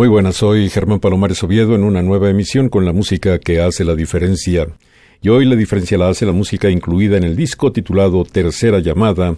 [0.00, 3.84] Muy buenas, soy Germán Palomares Oviedo en una nueva emisión con la música que hace
[3.84, 4.66] la diferencia.
[5.20, 9.36] Y hoy la diferencia la hace la música incluida en el disco titulado Tercera Llamada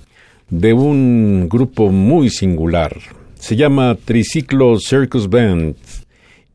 [0.50, 2.96] de un grupo muy singular.
[3.34, 5.74] Se llama Triciclo Circus Band.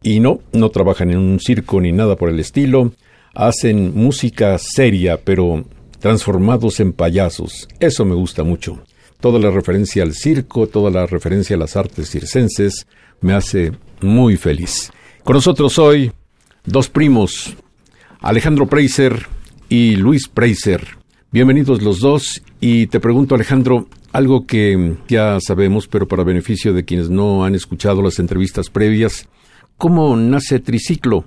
[0.02, 2.94] Y no, no trabajan en un circo ni nada por el estilo.
[3.36, 5.66] Hacen música seria, pero
[6.00, 7.68] transformados en payasos.
[7.82, 8.82] Eso me gusta mucho.
[9.20, 12.88] Toda la referencia al circo, toda la referencia a las artes circenses,
[13.22, 14.92] me hace muy feliz.
[15.24, 16.12] Con nosotros hoy
[16.66, 17.56] dos primos,
[18.22, 19.28] Alejandro Preiser
[19.70, 20.98] y Luis Preiser.
[21.32, 26.86] Bienvenidos los dos y te pregunto Alejandro, algo que ya sabemos, pero para beneficio de
[26.86, 29.28] quienes no han escuchado las entrevistas previas,
[29.78, 31.26] ¿cómo nace Triciclo?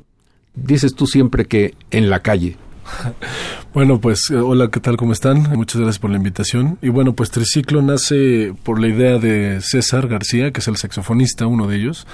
[0.54, 2.56] Dices tú siempre que en la calle.
[3.72, 4.96] Bueno, pues eh, hola, ¿qué tal?
[4.96, 5.42] ¿Cómo están?
[5.56, 6.78] Muchas gracias por la invitación.
[6.82, 11.46] Y bueno, pues Triciclo nace por la idea de César García, que es el saxofonista,
[11.46, 12.04] uno de ellos.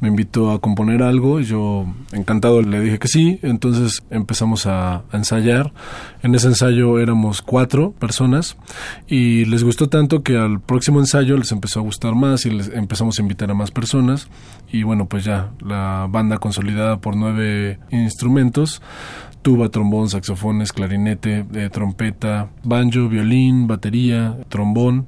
[0.00, 3.38] Me invitó a componer algo yo encantado le dije que sí.
[3.42, 5.72] Entonces empezamos a, ensayar.
[6.22, 8.56] En ese ensayo éramos cuatro personas
[9.06, 12.68] y les gustó tanto que al próximo ensayo les empezó a gustar más y les
[12.68, 14.28] empezamos a invitar a más personas.
[14.72, 18.82] Y bueno, pues ya la banda consolidada por nueve instrumentos
[19.46, 25.06] tuba, trombón, saxofones, clarinete, eh, trompeta, banjo, violín, batería, trombón.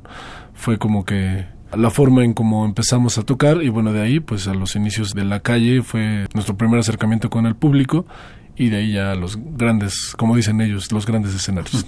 [0.54, 1.44] Fue como que
[1.76, 5.12] la forma en cómo empezamos a tocar y bueno, de ahí pues a los inicios
[5.12, 8.06] de la calle fue nuestro primer acercamiento con el público
[8.56, 11.84] y de ahí ya los grandes, como dicen ellos, los grandes escenarios.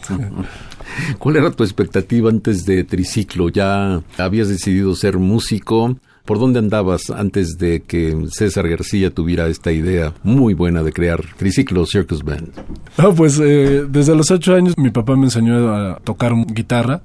[1.20, 3.48] ¿Cuál era tu expectativa antes de Triciclo?
[3.48, 5.96] ¿Ya habías decidido ser músico?
[6.30, 11.20] ¿Por dónde andabas antes de que César García tuviera esta idea muy buena de crear
[11.36, 12.52] Triciclo Circus Band?
[12.98, 17.02] Ah, pues eh, desde los ocho años mi papá me enseñó a tocar guitarra.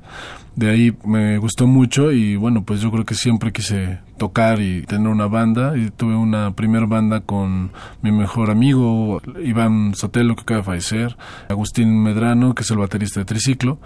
[0.56, 4.84] De ahí me gustó mucho y bueno, pues yo creo que siempre quise tocar y
[4.84, 7.72] tener una banda y tuve una primera banda con
[8.04, 11.18] mi mejor amigo Iván Sotelo que acaba de fallecer,
[11.50, 13.80] Agustín Medrano que es el baterista de Triciclo,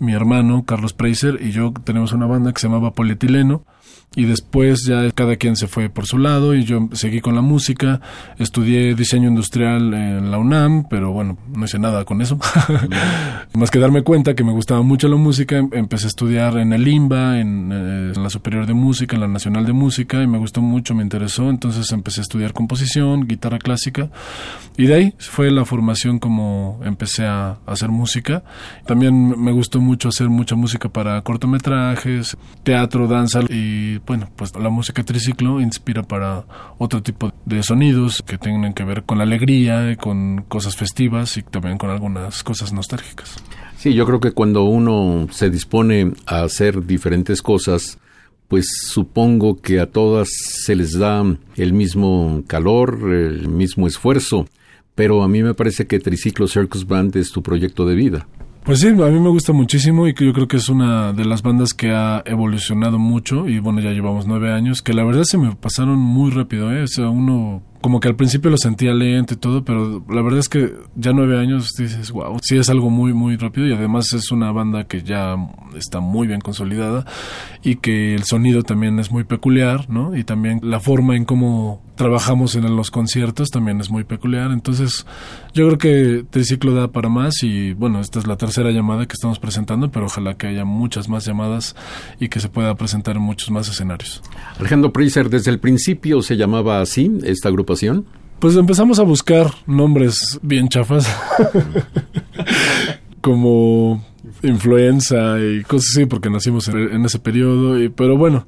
[0.00, 3.64] mi hermano Carlos Preiser y yo tenemos una banda que se llamaba Polietileno
[4.16, 7.42] y después ya cada quien se fue por su lado y yo seguí con la
[7.42, 8.00] música,
[8.38, 12.38] estudié diseño industrial en la UNAM, pero bueno, no hice nada con eso.
[13.54, 16.88] Más que darme cuenta que me gustaba mucho la música, empecé a estudiar en el
[16.88, 20.38] IMBA, en, eh, en, la Superior de Música, en la Nacional de Música y me
[20.38, 24.10] gustó mucho, me interesó, entonces empecé a estudiar composición, guitarra clásica
[24.76, 28.42] y de ahí fue la formación como empecé a, hacer música.
[28.86, 34.70] También me gustó mucho hacer mucha música para cortometrajes, teatro, danza y bueno, pues la
[34.70, 36.44] música triciclo inspira para
[36.78, 41.42] otro tipo de sonidos que tengan que ver con la alegría, con cosas festivas y
[41.42, 43.36] también con algunas cosas nostálgicas.
[43.76, 47.98] Sí, yo creo que cuando uno se dispone a hacer diferentes cosas,
[48.48, 51.22] pues supongo que a todas se les da
[51.56, 54.48] el mismo calor, el mismo esfuerzo,
[54.94, 58.26] pero a mí me parece que Triciclo Circus Band es tu proyecto de vida.
[58.68, 61.24] Pues sí, a mí me gusta muchísimo y que yo creo que es una de
[61.24, 65.22] las bandas que ha evolucionado mucho y bueno, ya llevamos nueve años, que la verdad
[65.22, 66.82] se me pasaron muy rápido, ¿eh?
[66.82, 70.40] O sea, uno como que al principio lo sentía lento y todo, pero la verdad
[70.40, 74.12] es que ya nueve años dices, wow, sí es algo muy, muy rápido y además
[74.12, 75.34] es una banda que ya
[75.74, 77.06] está muy bien consolidada
[77.62, 80.14] y que el sonido también es muy peculiar, ¿no?
[80.14, 84.52] Y también la forma en cómo trabajamos en los conciertos también es muy peculiar.
[84.52, 85.04] Entonces,
[85.52, 89.12] yo creo que Triciclo da para más y bueno, esta es la tercera llamada que
[89.12, 91.74] estamos presentando, pero ojalá que haya muchas más llamadas
[92.20, 94.22] y que se pueda presentar en muchos más escenarios.
[94.58, 98.06] Alejandro Priser, desde el principio se llamaba así esta agrupación.
[98.38, 101.12] Pues empezamos a buscar nombres bien chafas,
[103.20, 104.04] como
[104.42, 107.82] influenza y cosas así, porque nacimos en, ese periodo.
[107.82, 108.46] Y, pero bueno,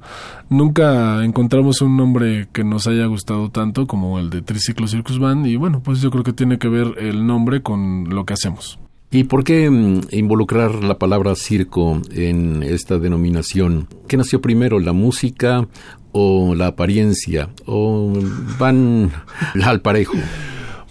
[0.49, 5.47] nunca encontramos un nombre que nos haya gustado tanto como el de Triciclo Circus Band.
[5.47, 8.79] Y bueno, pues yo creo que tiene que ver el nombre con lo que hacemos.
[9.13, 13.87] ¿Y por qué mm, involucrar la palabra circo en esta denominación?
[14.07, 15.67] ¿Qué nació primero, la música
[16.13, 17.49] o la apariencia?
[17.65, 18.13] ¿O
[18.57, 19.11] van
[19.63, 20.17] al parejo?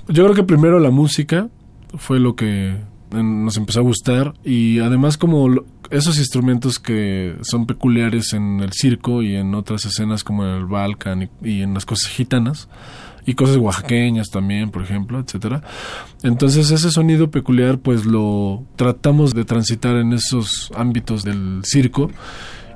[0.09, 1.49] Yo creo que primero la música
[1.97, 2.77] fue lo que
[3.11, 5.49] nos empezó a gustar y además como
[5.91, 10.67] esos instrumentos que son peculiares en el circo y en otras escenas como en el
[10.67, 12.69] Balkan y, en las cosas gitanas
[13.27, 15.63] y cosas oaxaqueñas también, por ejemplo, etcétera.
[16.23, 22.11] Entonces ese sonido peculiar pues lo tratamos de transitar en esos ámbitos del circo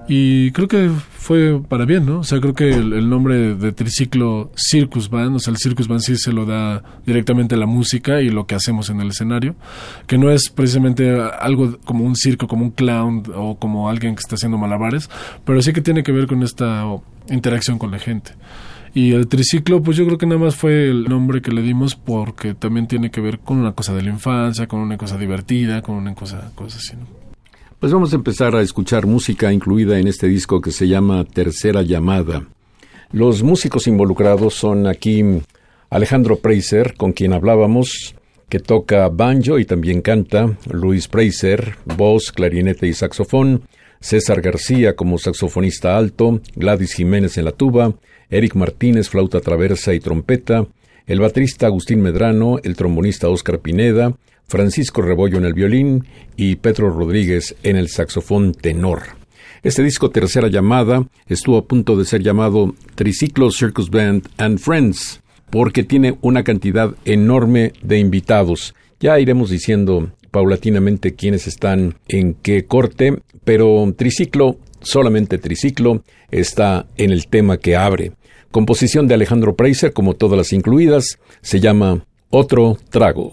[0.09, 0.91] y creo que
[1.25, 2.19] fue para bien, ¿no?
[2.19, 6.01] O sea, creo que el, nombre de, triciclo Circus Band, o sea, el Circus Band
[6.01, 9.55] sí se lo da directamente a la música y lo que hacemos en el escenario,
[10.07, 14.21] que no es precisamente algo como un circo, como un clown o como alguien que
[14.21, 15.09] está haciendo malabares,
[15.47, 16.85] pero sí que tiene que ver con esta
[17.31, 18.33] interacción con la gente.
[18.93, 21.97] Y el triciclo, pues yo creo que nada más fue el nombre que le dimos
[21.97, 25.81] porque también tiene que ver con una cosa de la infancia, con una cosa divertida,
[25.81, 27.24] con una cosa, cosa así, ¿no?
[27.85, 31.83] Pues vamos a empezar a escuchar música incluida en este disco que se llama Tercera
[31.83, 32.47] Llamada.
[33.13, 35.23] Los músicos involucrados son aquí
[35.91, 38.15] Alejandro Preiser, con quien hablábamos,
[38.49, 43.65] que toca banjo y también canta, Luis Preiser, voz, clarinete y saxofón,
[44.01, 47.93] César García como saxofonista alto, Gladys Jiménez en la tuba,
[48.31, 50.67] Eric Martínez flauta traversa y trompeta,
[51.07, 54.15] el baterista Agustín Medrano, el trombonista Óscar Pineda,
[54.47, 56.05] Francisco Rebollo en el violín
[56.37, 59.03] y Pedro Rodríguez en el saxofón tenor.
[59.63, 65.23] Este disco Tercera Llamada estuvo a punto de ser llamado Triciclo Circus Band and Friends,
[65.51, 68.75] porque tiene una cantidad enorme de invitados.
[69.01, 77.11] Ya iremos diciendo paulatinamente quiénes están en qué corte, pero Triciclo, solamente Triciclo, está en
[77.11, 78.13] el tema que abre.
[78.51, 83.33] Composición de Alejandro Preiser, como todas las incluidas, se llama Otro Trago.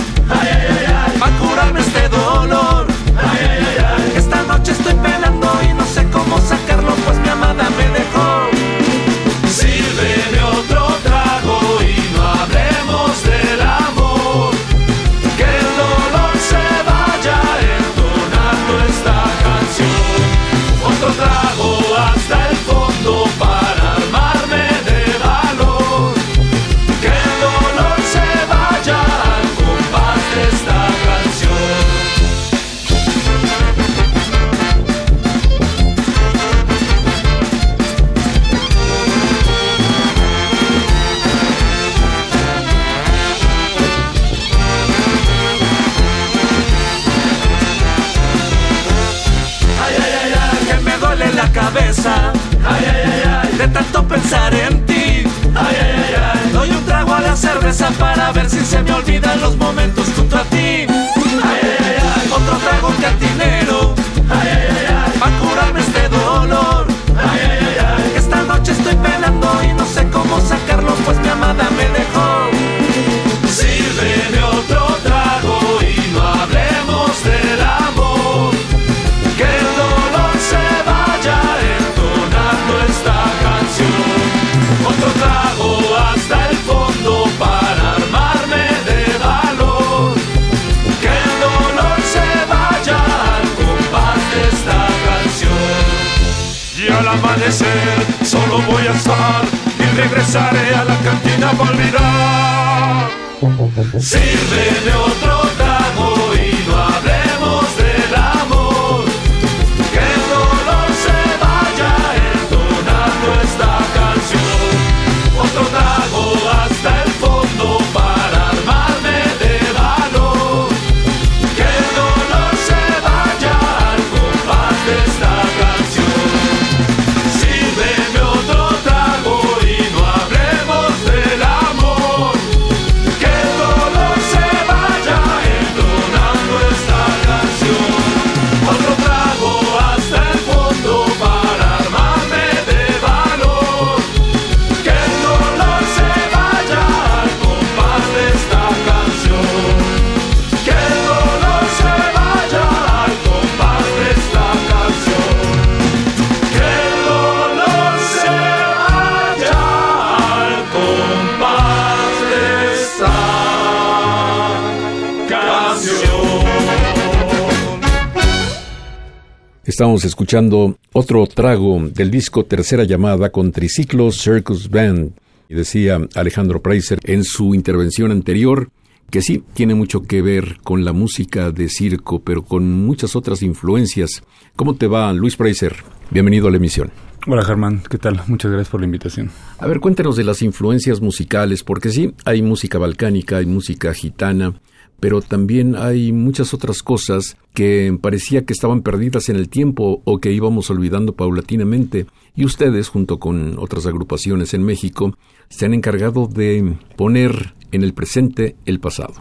[169.81, 175.13] Estamos escuchando otro trago del disco Tercera Llamada con Triciclo Circus Band.
[175.49, 178.69] Y decía Alejandro Preiser en su intervención anterior
[179.09, 183.41] que sí tiene mucho que ver con la música de circo, pero con muchas otras
[183.41, 184.21] influencias.
[184.55, 185.77] ¿Cómo te va, Luis Preiser?
[186.11, 186.91] Bienvenido a la emisión.
[187.25, 188.21] Hola Germán, ¿qué tal?
[188.27, 189.31] Muchas gracias por la invitación.
[189.57, 194.53] A ver, cuéntanos de las influencias musicales, porque sí, hay música balcánica, hay música gitana,
[195.01, 200.19] pero también hay muchas otras cosas que parecía que estaban perdidas en el tiempo o
[200.19, 202.05] que íbamos olvidando paulatinamente,
[202.35, 205.17] y ustedes, junto con otras agrupaciones en México,
[205.49, 209.15] se han encargado de poner en el presente el pasado.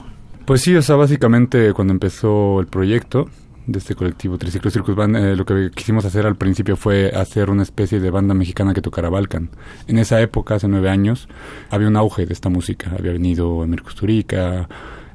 [0.45, 3.29] Pues sí, o sea, básicamente cuando empezó el proyecto
[3.67, 7.51] de este colectivo Triciclo Circus Band, eh, lo que quisimos hacer al principio fue hacer
[7.51, 9.49] una especie de banda mexicana que tocara Balkan.
[9.87, 11.29] En esa época, hace nueve años,
[11.71, 12.93] había un auge de esta música.
[12.99, 14.69] Había venido Emir Kusturica,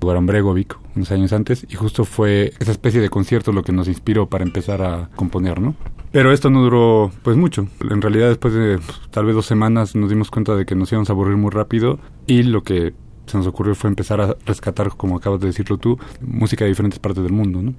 [0.05, 3.87] Goran Bregovic unos años antes y justo fue esa especie de concierto lo que nos
[3.87, 5.75] inspiró para empezar a componer, ¿no?
[6.11, 7.67] Pero esto no duró pues mucho.
[7.89, 10.91] En realidad después de pues, tal vez dos semanas nos dimos cuenta de que nos
[10.91, 12.93] íbamos a aburrir muy rápido y lo que
[13.25, 16.99] se nos ocurrió fue empezar a rescatar, como acabas de decirlo tú, música de diferentes
[16.99, 17.73] partes del mundo, ¿no?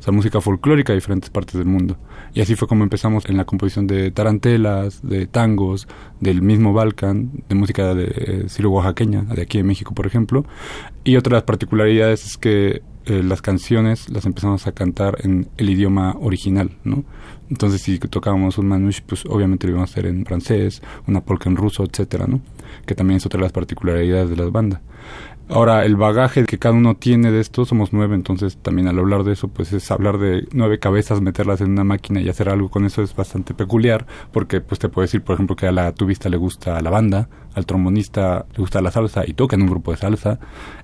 [0.00, 1.98] O sea, música folclórica de diferentes partes del mundo.
[2.32, 5.86] Y así fue como empezamos en la composición de tarantelas, de tangos,
[6.20, 10.46] del mismo Balkan, de música de eh, silo oaxaqueña, de aquí en México, por ejemplo.
[11.04, 15.48] Y otra de las particularidades es que eh, las canciones las empezamos a cantar en
[15.58, 17.04] el idioma original, ¿no?
[17.50, 21.50] Entonces, si tocábamos un manush, pues obviamente lo íbamos a hacer en francés, una polka
[21.50, 22.40] en ruso, etcétera, ¿no?
[22.86, 24.80] Que también es otra de las particularidades de las bandas.
[25.52, 29.24] Ahora, el bagaje que cada uno tiene de esto, somos nueve, entonces también al hablar
[29.24, 32.70] de eso, pues es hablar de nueve cabezas, meterlas en una máquina y hacer algo
[32.70, 35.92] con eso es bastante peculiar, porque pues te puedo decir, por ejemplo, que a la
[35.92, 39.68] tubista le gusta la banda, al trombonista le gusta la salsa y toca en un
[39.70, 40.38] grupo de salsa,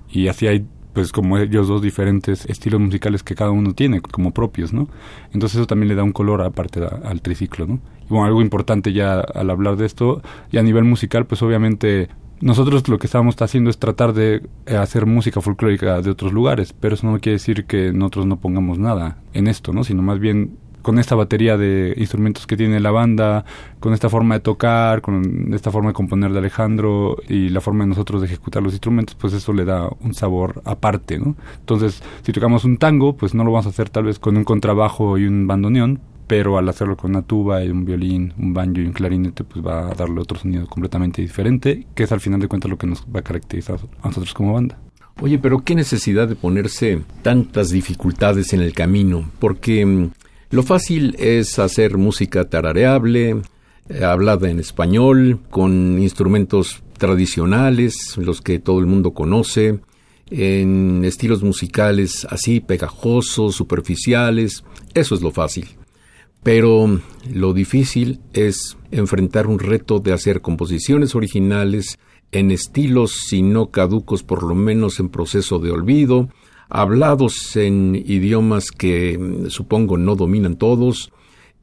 [0.09, 4.31] y así hay pues como ellos dos diferentes estilos musicales que cada uno tiene como
[4.33, 4.89] propios, ¿no?
[5.31, 7.79] Entonces eso también le da un color aparte al triciclo, ¿no?
[8.09, 10.21] Bueno, algo importante ya al hablar de esto,
[10.51, 14.75] y a nivel musical, pues obviamente nosotros lo que estamos haciendo es tratar de eh,
[14.75, 18.77] hacer música folclórica de otros lugares, pero eso no quiere decir que nosotros no pongamos
[18.77, 19.83] nada en esto, ¿no?
[19.83, 23.43] Sino más bien con esta batería de instrumentos que tiene la banda,
[23.81, 27.83] con esta forma de tocar, con esta forma de componer de Alejandro y la forma
[27.83, 31.35] de nosotros de ejecutar los instrumentos, pues eso le da un sabor aparte, ¿no?
[31.59, 34.45] Entonces, si tocamos un tango, pues no lo vamos a hacer tal vez con un
[34.45, 38.85] contrabajo y un bandoneón, pero al hacerlo con una tuba un violín, un banjo y
[38.85, 42.47] un clarinete, pues va a darle otro sonido completamente diferente, que es al final de
[42.47, 44.77] cuentas lo que nos va a caracterizar a nosotros como banda.
[45.21, 50.11] Oye, pero qué necesidad de ponerse tantas dificultades en el camino, porque mm,
[50.51, 53.41] lo fácil es hacer música tarareable,
[53.89, 59.79] eh, hablada en español, con instrumentos tradicionales, los que todo el mundo conoce,
[60.29, 65.76] en estilos musicales así pegajosos, superficiales, eso es lo fácil.
[66.47, 71.99] Pero lo difícil es enfrentar un reto de hacer composiciones originales
[72.31, 76.29] en estilos, si no caducos, por lo menos en proceso de olvido,
[76.69, 81.11] hablados en idiomas que mm, supongo no dominan todos,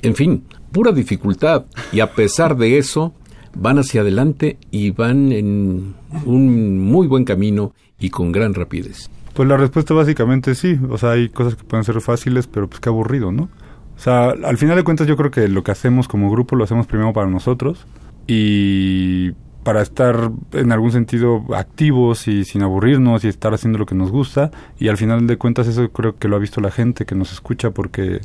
[0.03, 1.65] en fin, pura dificultad.
[1.91, 3.15] Y a pesar de eso,
[3.57, 5.95] van hacia adelante y van en
[6.27, 9.09] un muy buen camino y con gran rapidez.
[9.33, 12.81] Pues la respuesta básicamente sí, o sea, hay cosas que pueden ser fáciles, pero pues
[12.81, 13.49] qué aburrido, ¿no?
[13.97, 16.65] O sea, al final de cuentas yo creo que lo que hacemos como grupo lo
[16.65, 17.87] hacemos primero para nosotros
[18.27, 19.33] y
[19.63, 24.11] para estar en algún sentido activos y sin aburrirnos y estar haciendo lo que nos
[24.11, 27.15] gusta y al final de cuentas eso creo que lo ha visto la gente que
[27.15, 28.21] nos escucha porque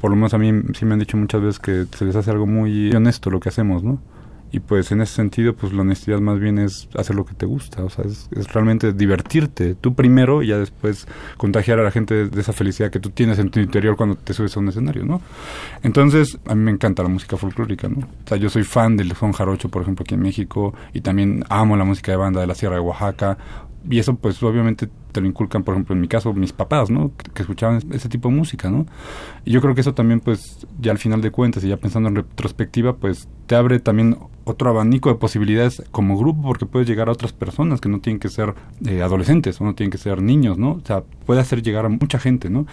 [0.00, 2.30] por lo menos a mí sí me han dicho muchas veces que se les hace
[2.30, 4.00] algo muy honesto lo que hacemos, ¿no?
[4.52, 7.46] Y pues en ese sentido pues la honestidad más bien es hacer lo que te
[7.46, 12.28] gusta o sea es, realmente divertirte tú primero y ya después contagiar a la gente
[12.28, 15.04] de, esa felicidad que tú tienes en tu interior cuando te subes a un escenario
[15.04, 15.20] no
[15.82, 19.14] entonces a mí me encanta la música folclórica no o sea yo soy fan del
[19.14, 22.46] son jarocho por ejemplo aquí en México y también amo la música de banda de
[22.46, 23.38] la Sierra de Oaxaca
[23.88, 27.12] y eso pues obviamente te lo inculcan, por ejemplo, en mi caso, mis papás, ¿no?
[27.34, 28.86] Que, escuchaban ese tipo de música, ¿no?
[29.44, 32.08] Y yo creo que eso también, pues, ya al final de cuentas y ya pensando
[32.08, 37.08] en retrospectiva, pues, te abre también otro abanico de posibilidades como grupo, porque puedes llegar
[37.08, 38.54] a otras personas que no tienen que ser
[38.86, 40.72] eh, adolescentes o no tienen que ser niños, ¿no?
[40.72, 42.66] O sea, puede hacer llegar a mucha gente, ¿no?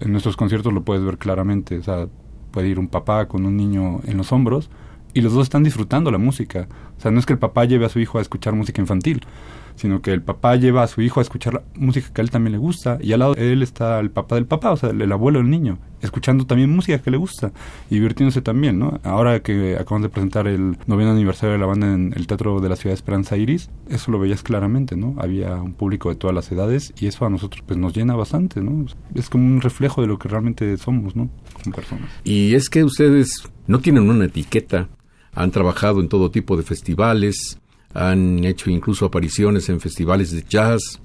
[0.00, 2.06] En nuestros conciertos lo puedes ver claramente, o sea,
[2.50, 4.70] puede ir un papá con un niño en los hombros
[5.14, 6.68] y los dos están disfrutando la música.
[6.96, 9.22] O sea, no es que el papá lleve a su hijo a escuchar música infantil,
[9.78, 12.52] sino que el papá lleva a su hijo a escuchar música que a él también
[12.52, 15.12] le gusta y al lado de él está el papá del papá, o sea, el,
[15.12, 17.52] abuelo del niño, escuchando también música que le gusta
[17.88, 19.00] y divirtiéndose también, ¿no?
[19.04, 22.68] Ahora que acabamos de presentar el noveno aniversario de la banda en el Teatro de
[22.68, 25.14] la Ciudad de Esperanza Iris, eso lo veías claramente, ¿no?
[25.18, 28.60] Había un público de todas las edades y eso a nosotros pues nos llena bastante,
[28.60, 28.86] ¿no?
[29.14, 31.30] Es como un reflejo de lo que realmente somos, ¿no?
[31.62, 32.10] Como personas.
[32.24, 34.88] Y es que ustedes no tienen una etiqueta,
[35.34, 37.58] han trabajado en todo tipo de festivales,
[37.94, 41.00] han hecho incluso apariciones en festivales de jazz.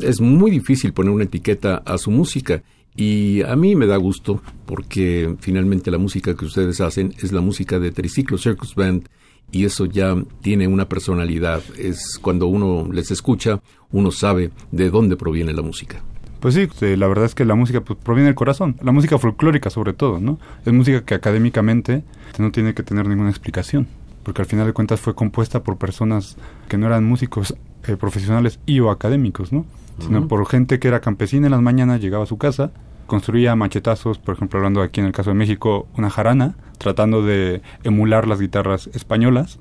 [0.00, 2.62] Es muy difícil poner una etiqueta a su música
[2.94, 7.40] y a mí me da gusto porque finalmente la música que ustedes hacen es la
[7.40, 9.08] música de Triciclo Circus Band
[9.50, 11.62] y eso ya tiene una personalidad.
[11.78, 13.60] Es cuando uno les escucha,
[13.90, 16.02] uno sabe de dónde proviene la música.
[16.40, 19.70] Pues sí, la verdad es que la música pues, proviene del corazón, la música folclórica
[19.70, 20.40] sobre todo, ¿no?
[20.66, 22.02] Es música que académicamente
[22.38, 23.86] no tiene que tener ninguna explicación
[24.22, 26.36] porque al final de cuentas fue compuesta por personas
[26.68, 27.54] que no eran músicos
[27.86, 29.66] eh, profesionales y o académicos, ¿no?
[29.98, 32.72] Sino por gente que era campesina en las mañanas, llegaba a su casa,
[33.06, 37.60] construía machetazos, por ejemplo, hablando aquí en el caso de México, una jarana, tratando de
[37.84, 39.58] emular las guitarras españolas,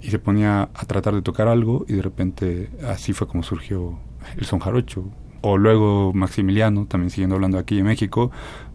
[0.00, 3.98] y se ponía a tratar de tocar algo, y de repente así fue como surgió
[4.36, 5.04] el son jarocho.
[5.42, 8.30] O luego Maximiliano, también siguiendo hablando aquí en México,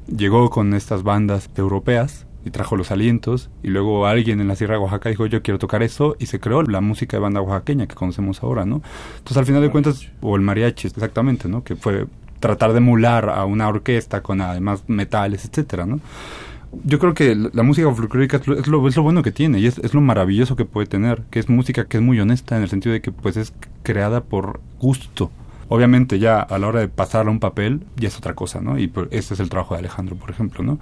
[0.07, 4.75] llegó con estas bandas europeas y trajo los alientos y luego alguien en la Sierra
[4.75, 7.87] de Oaxaca dijo yo quiero tocar eso y se creó la música de banda oaxaqueña
[7.87, 8.81] que conocemos ahora, ¿no?
[9.17, 11.63] Entonces al final de cuentas, o el mariachi exactamente, ¿no?
[11.63, 12.07] Que fue
[12.39, 16.01] tratar de emular a una orquesta con además metales, etcétera, ¿no?
[16.83, 19.77] Yo creo que la música folclórica es lo, es lo, bueno que tiene y es,
[19.77, 22.69] es, lo maravilloso que puede tener, que es música que es muy honesta en el
[22.69, 23.53] sentido de que pues es
[23.83, 25.29] creada por gusto.
[25.69, 28.77] Obviamente ya a la hora de pasarla a un papel ya es otra cosa, ¿no?
[28.77, 30.79] Y ese es el trabajo de Alejandro, por ejemplo, ¿no?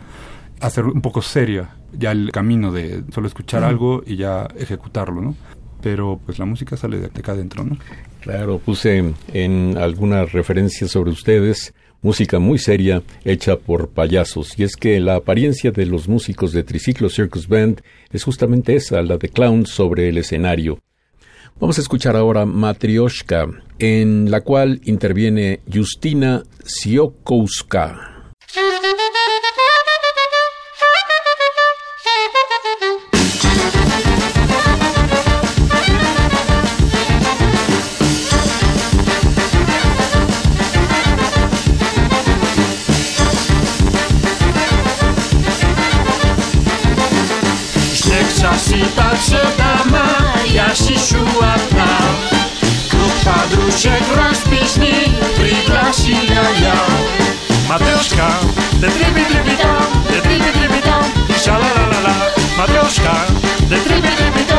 [0.61, 5.35] Hacer un poco seria ya el camino de solo escuchar algo y ya ejecutarlo, ¿no?
[5.81, 7.77] Pero pues la música sale de acá adentro, ¿no?
[8.21, 14.57] Claro, puse en alguna referencia sobre ustedes música muy seria hecha por payasos.
[14.57, 19.01] Y es que la apariencia de los músicos de Triciclo Circus Band es justamente esa,
[19.01, 20.79] la de clowns sobre el escenario.
[21.59, 23.47] Vamos a escuchar ahora Matrioshka,
[23.77, 28.31] en la cual interviene Justina Siokowska.
[48.51, 49.73] Jasi patrzeba
[50.53, 52.15] Jasi siła tam
[52.89, 54.91] Krupa drusiek roz pieśni
[55.35, 56.75] Priglasila ja
[57.69, 58.27] Mateuszka,
[58.81, 61.03] te tryby tryby tam, te tryby tryby tam.
[61.29, 62.15] I szalalalala
[62.57, 63.15] Mateuszka,
[63.69, 64.50] te tryby tryby tam.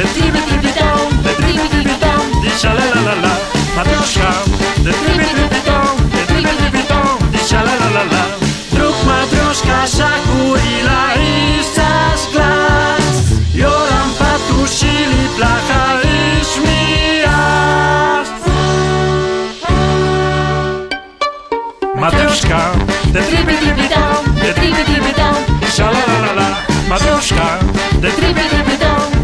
[0.00, 3.34] de tribi-tribi-dom, de tribi-tribi-dom, di sha-la-la-la-la,
[3.76, 4.30] Matusha,
[4.84, 8.22] de tribi-tribi-dom, de tribi-tribi-dom, di sha-la-la-la-la.
[8.72, 13.16] Druk matruszka zakuriła i zasklas,
[13.54, 16.16] Joram patusili placha i
[16.50, 18.28] śmijas.
[22.02, 22.60] Matruszka,
[23.12, 26.48] de tribi-tribi-dom, de tribi-tribi-dom, di sha-la-la-la-la,
[26.88, 27.48] Matruszka,
[28.02, 29.19] de tribi-tribi-dom,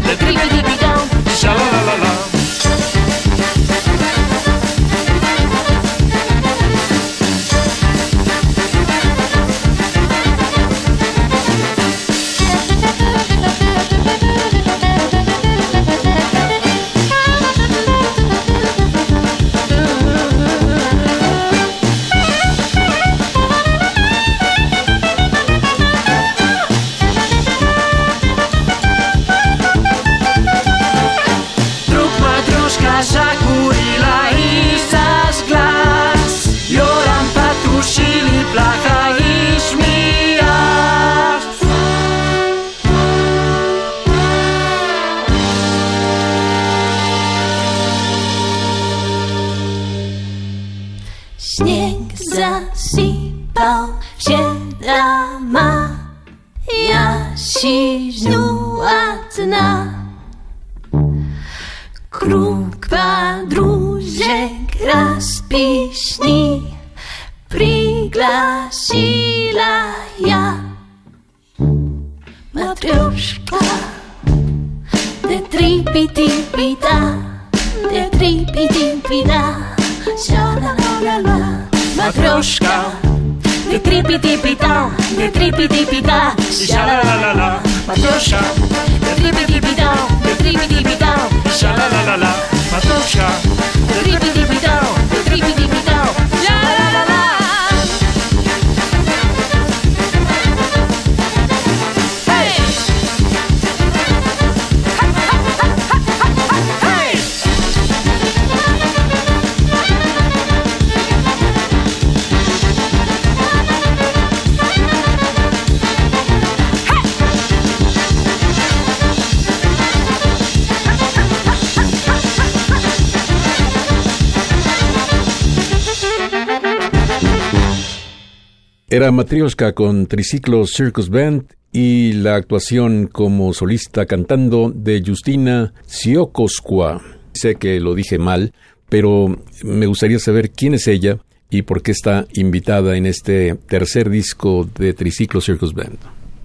[129.27, 137.01] Matrioshka con Triciclo Circus Band y la actuación como solista cantando de Justina Siokoskwa.
[137.33, 138.53] Sé que lo dije mal,
[138.87, 141.17] pero me gustaría saber quién es ella
[141.49, 145.97] y por qué está invitada en este tercer disco de Triciclo Circus Band.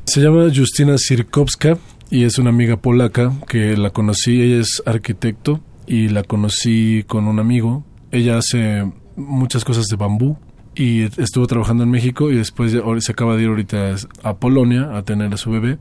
[0.06, 1.78] Se llama Justina Sirkowska
[2.10, 7.28] y es una amiga polaca que la conocí, ella es arquitecto y la conocí con
[7.28, 7.84] un amigo.
[8.10, 10.36] Ella hace muchas cosas de bambú
[10.74, 15.02] y estuvo trabajando en México y después se acaba de ir ahorita a Polonia a
[15.02, 15.78] tener a su bebé.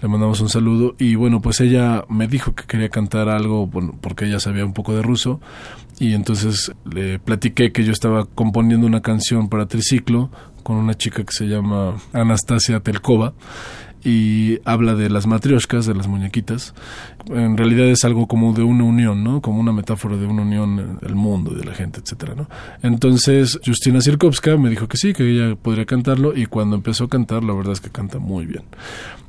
[0.00, 3.96] Le mandamos un saludo y bueno, pues ella me dijo que quería cantar algo bueno,
[4.00, 5.40] porque ella sabía un poco de ruso
[5.98, 10.30] y entonces le platiqué que yo estaba componiendo una canción para triciclo
[10.62, 13.34] con una chica que se llama Anastasia Telkova
[14.06, 16.74] y habla de las matrioshkas, de las muñequitas.
[17.28, 19.40] En realidad es algo como de una unión, ¿no?
[19.40, 22.48] Como una metáfora de una unión del mundo, de la gente, etcétera, ¿no?
[22.84, 27.08] Entonces, Justina Sirkowska me dijo que sí, que ella podría cantarlo y cuando empezó a
[27.08, 28.62] cantar, la verdad es que canta muy bien.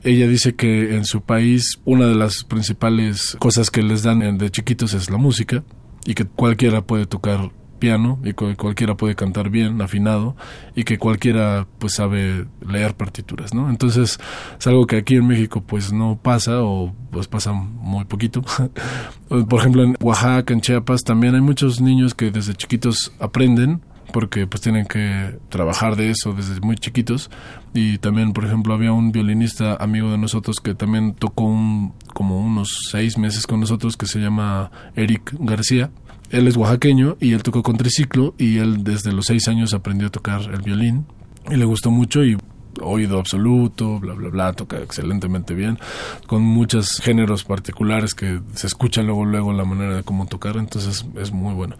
[0.04, 4.52] Ella dice que en su país una de las principales cosas que les dan de
[4.52, 5.64] chiquitos es la música
[6.06, 10.36] y que cualquiera puede tocar piano y que cualquiera puede cantar bien, afinado,
[10.76, 13.70] y que cualquiera pues sabe leer partituras, ¿no?
[13.70, 14.20] Entonces
[14.60, 18.44] es algo que aquí en México pues no pasa o pues pasa muy poquito.
[19.30, 24.48] Por ejemplo en Oaxaca, en Chiapas también hay muchos niños que desde chiquitos aprenden porque
[24.48, 27.30] pues tienen que trabajar de eso desde muy chiquitos
[27.74, 32.40] y también por ejemplo había un violinista amigo de nosotros que también tocó un, como
[32.40, 35.92] unos seis meses con nosotros que se llama Eric García
[36.30, 40.08] él es oaxaqueño y él tocó con triciclo y él desde los seis años aprendió
[40.08, 41.06] a tocar el violín
[41.50, 42.38] y le gustó mucho y
[42.82, 45.80] oído absoluto, bla, bla, bla, toca excelentemente bien,
[46.28, 51.06] con muchos géneros particulares que se escuchan luego, luego la manera de cómo tocar, entonces
[51.20, 51.76] es muy bueno.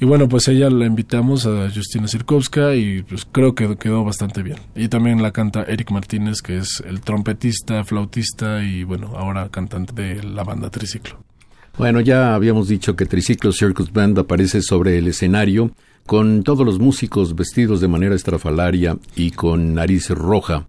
[0.00, 4.42] Y bueno, pues ella la invitamos a Justina Sirkowska y pues creo que quedó bastante
[4.42, 4.58] bien.
[4.74, 9.92] Y también la canta Eric Martínez, que es el trompetista, flautista y bueno, ahora cantante
[9.92, 11.27] de la banda Triciclo.
[11.78, 15.70] Bueno, ya habíamos dicho que Triciclo Circus Band aparece sobre el escenario
[16.06, 20.66] con todos los músicos vestidos de manera estrafalaria y con nariz roja.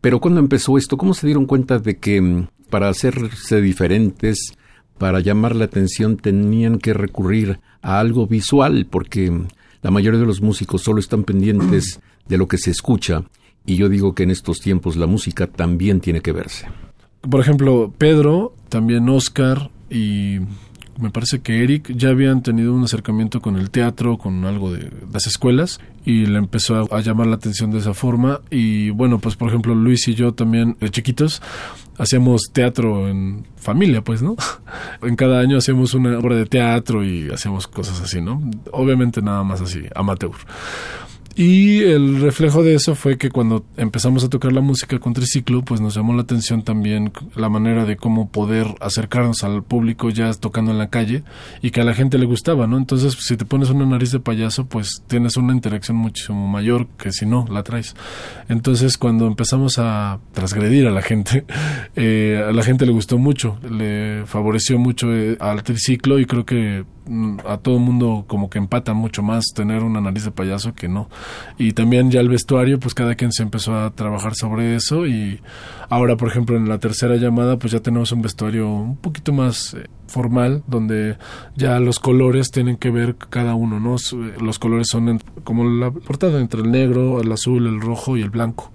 [0.00, 4.52] Pero cuando empezó esto, ¿cómo se dieron cuenta de que mm, para hacerse diferentes,
[4.96, 8.86] para llamar la atención, tenían que recurrir a algo visual?
[8.88, 9.48] Porque mm,
[9.82, 13.24] la mayoría de los músicos solo están pendientes de lo que se escucha.
[13.66, 16.68] Y yo digo que en estos tiempos la música también tiene que verse.
[17.28, 20.40] Por ejemplo, Pedro, también Oscar y
[20.98, 24.90] me parece que Eric ya habían tenido un acercamiento con el teatro, con algo de
[25.12, 29.36] las escuelas y le empezó a, llamar la atención de esa forma y bueno, pues
[29.36, 31.42] por ejemplo Luis y yo también de chiquitos
[31.98, 34.36] hacíamos teatro en familia, pues, ¿no?
[35.02, 38.42] en cada año hacíamos una obra de teatro y hacíamos cosas así, ¿no?
[38.72, 40.32] Obviamente nada más así, amateur.
[41.36, 45.62] Y el reflejo de eso fue que cuando empezamos a tocar la música con triciclo,
[45.62, 50.32] pues nos llamó la atención también la manera de cómo poder acercarnos al público ya
[50.34, 51.24] tocando en la calle
[51.60, 52.78] y que a la gente le gustaba, ¿no?
[52.78, 57.10] Entonces, si te pones una nariz de payaso, pues tienes una interacción muchísimo mayor que
[57.10, 57.96] si no la traes.
[58.48, 61.44] Entonces, cuando empezamos a transgredir a la gente,
[61.96, 66.44] eh, a la gente le gustó mucho, le favoreció mucho eh, al triciclo y creo
[66.46, 66.84] que
[67.46, 71.08] a todo mundo como que empata mucho más tener una nariz de payaso que no.
[71.58, 75.40] Y también ya el vestuario, pues cada quien se empezó a trabajar sobre eso y
[75.90, 79.74] ahora, por ejemplo, en la tercera llamada, pues ya tenemos un vestuario un poquito más
[79.74, 81.16] eh, formal, donde
[81.56, 83.96] ya los colores tienen que ver cada uno, ¿no?
[84.40, 88.30] Los colores son como la portada, entre el negro, el azul, el rojo y el
[88.30, 88.72] blanco.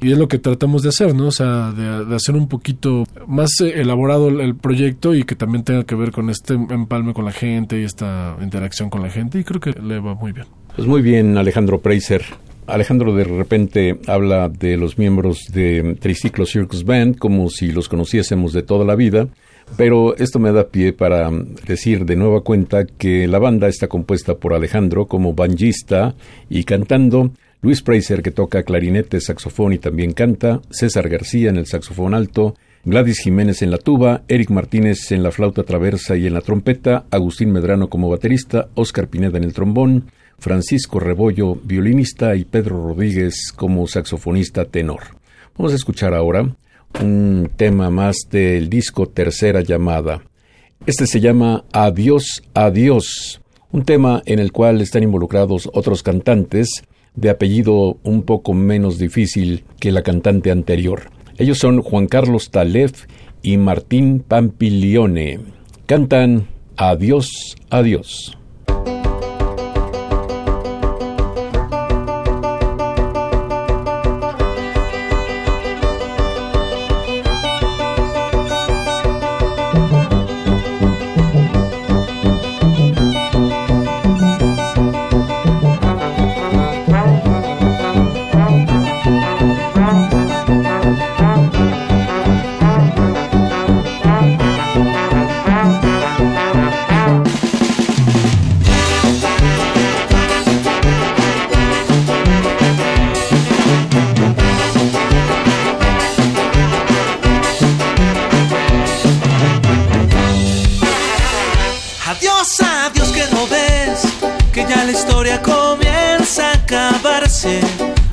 [0.00, 1.26] Y es lo que tratamos de hacer, ¿no?
[1.26, 5.34] O sea, de, de hacer un poquito más eh, elaborado el, el proyecto y que
[5.34, 9.10] también tenga que ver con este empalme con la gente y esta interacción con la
[9.10, 10.46] gente y creo que le va muy bien.
[10.74, 12.22] Pues muy bien, Alejandro Preiser.
[12.66, 18.52] Alejandro de repente habla de los miembros de Triciclo Circus Band como si los conociésemos
[18.52, 19.28] de toda la vida,
[19.76, 21.30] pero esto me da pie para
[21.66, 26.14] decir de nueva cuenta que la banda está compuesta por Alejandro como banjista
[26.50, 27.30] y cantando,
[27.62, 32.54] Luis Preiser que toca clarinete, saxofón y también canta, César García en el saxofón alto,
[32.84, 37.04] Gladys Jiménez en la tuba, Eric Martínez en la flauta traversa y en la trompeta,
[37.10, 43.52] Agustín Medrano como baterista, Oscar Pineda en el trombón, Francisco Rebollo, violinista, y Pedro Rodríguez
[43.54, 45.00] como saxofonista tenor.
[45.56, 46.54] Vamos a escuchar ahora
[47.02, 50.22] un tema más del disco Tercera Llamada.
[50.86, 53.40] Este se llama Adiós, Adiós,
[53.72, 56.84] un tema en el cual están involucrados otros cantantes
[57.16, 61.10] de apellido un poco menos difícil que la cantante anterior.
[61.38, 63.06] Ellos son Juan Carlos Talef
[63.42, 65.38] y Martín Pampilione.
[65.86, 68.36] Cantan Adiós, Adiós.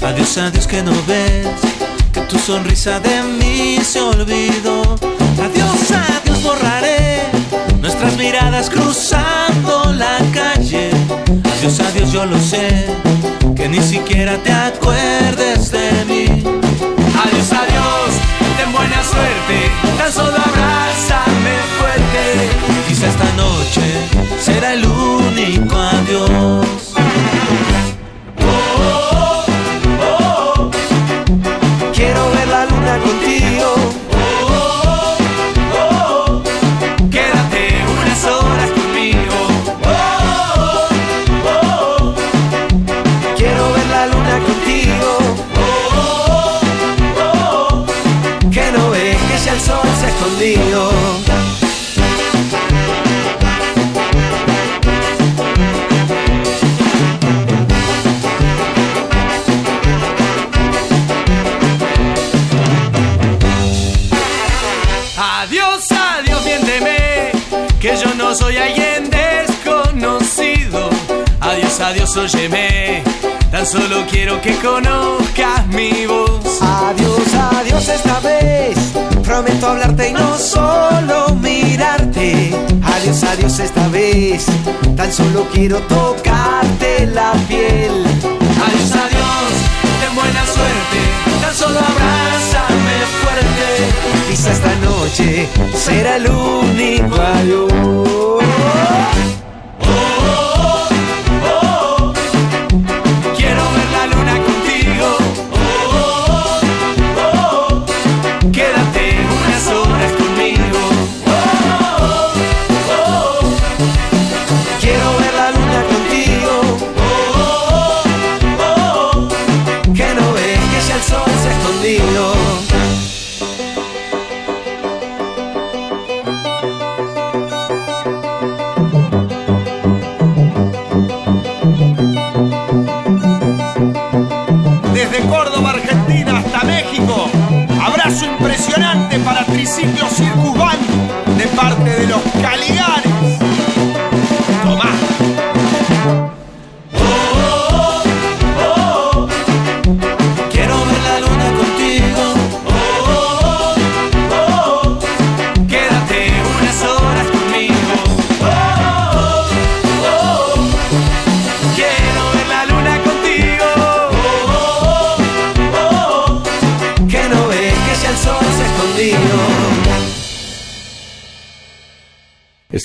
[0.05, 1.47] Adiós, adiós que no ves
[2.13, 4.83] que tu sonrisa de mí se olvidó.
[5.43, 7.21] Adiós, adiós borraré
[7.81, 10.91] nuestras miradas cruzando la calle.
[11.57, 12.85] Adiós, adiós yo lo sé
[13.55, 16.64] que ni siquiera te acuerdes de mí.
[85.05, 87.91] Tan solo quiero tocarte la piel.
[88.65, 89.53] Adiós, adiós,
[90.01, 90.99] ten buena suerte,
[91.41, 93.67] tan solo abrázame fuerte.
[94.27, 96.25] Quizá esta noche será el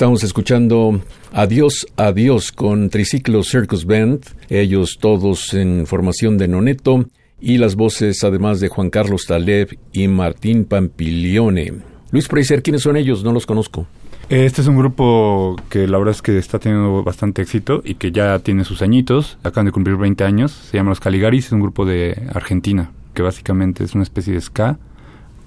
[0.00, 0.98] Estamos escuchando
[1.30, 7.04] Adiós, Adiós con Triciclo Circus Band, ellos todos en formación de Noneto,
[7.38, 11.74] y las voces además de Juan Carlos Taleb y Martín Pampilione.
[12.12, 13.22] Luis Preiser, ¿quiénes son ellos?
[13.24, 13.86] No los conozco.
[14.30, 18.10] Este es un grupo que la verdad es que está teniendo bastante éxito y que
[18.10, 21.60] ya tiene sus añitos, acaban de cumplir 20 años, se llama Los Caligaris, es un
[21.60, 24.78] grupo de Argentina, que básicamente es una especie de ska.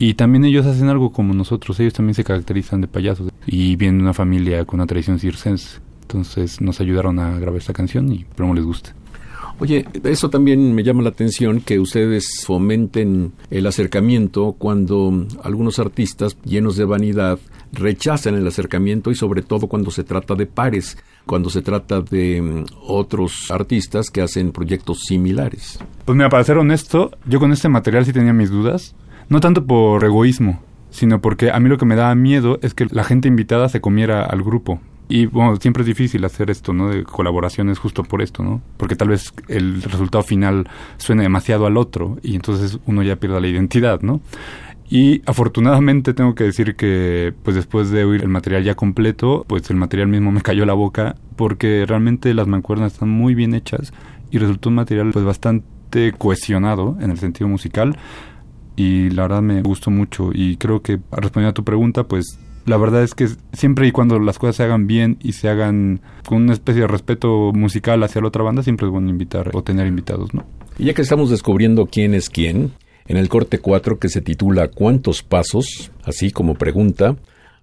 [0.05, 3.99] Y también ellos hacen algo como nosotros, ellos también se caracterizan de payasos y vienen
[3.99, 5.79] de una familia con una tradición circense.
[6.01, 8.89] Entonces nos ayudaron a grabar esta canción y esperemos les guste.
[9.59, 16.35] Oye, eso también me llama la atención que ustedes fomenten el acercamiento cuando algunos artistas
[16.43, 17.39] llenos de vanidad
[17.71, 22.41] rechazan el acercamiento y sobre todo cuando se trata de pares, cuando se trata de
[22.41, 25.79] mm, otros artistas que hacen proyectos similares.
[26.03, 28.95] Pues mira, para ser honesto, yo con este material sí tenía mis dudas,
[29.29, 30.59] no tanto por egoísmo,
[30.89, 33.81] sino porque a mí lo que me daba miedo es que la gente invitada se
[33.81, 34.79] comiera al grupo.
[35.09, 36.89] Y bueno, siempre es difícil hacer esto, ¿no?
[36.89, 38.62] De colaboraciones justo por esto, ¿no?
[38.77, 43.39] Porque tal vez el resultado final suene demasiado al otro y entonces uno ya pierda
[43.39, 44.21] la identidad, ¿no?
[44.89, 49.69] Y afortunadamente tengo que decir que pues después de oír el material ya completo, pues
[49.69, 53.93] el material mismo me cayó la boca porque realmente las mancuernas están muy bien hechas
[54.29, 57.97] y resultó un material pues bastante cohesionado en el sentido musical
[58.75, 62.77] y la verdad me gustó mucho y creo que respondiendo a tu pregunta pues la
[62.77, 66.43] verdad es que siempre y cuando las cosas se hagan bien y se hagan con
[66.43, 69.86] una especie de respeto musical hacia la otra banda, siempre es bueno invitar o tener
[69.86, 70.45] invitados, ¿no?
[70.77, 72.71] Y ya que estamos descubriendo quién es quién,
[73.07, 75.91] en el corte 4 que se titula ¿Cuántos pasos?
[76.03, 77.17] Así como pregunta,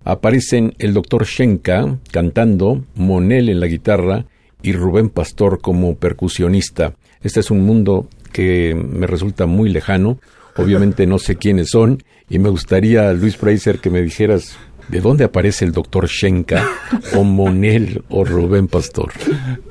[0.05, 4.27] aparecen el doctor Shenka cantando, Monel en la guitarra
[4.63, 6.95] y Rubén Pastor como percusionista.
[7.23, 10.19] Este es un mundo que me resulta muy lejano.
[10.57, 14.57] Obviamente no sé quiénes son y me gustaría, Luis Fraser, que me dijeras
[14.91, 16.67] ¿De dónde aparece el doctor Shenka
[17.15, 19.13] o Monel o Rubén Pastor?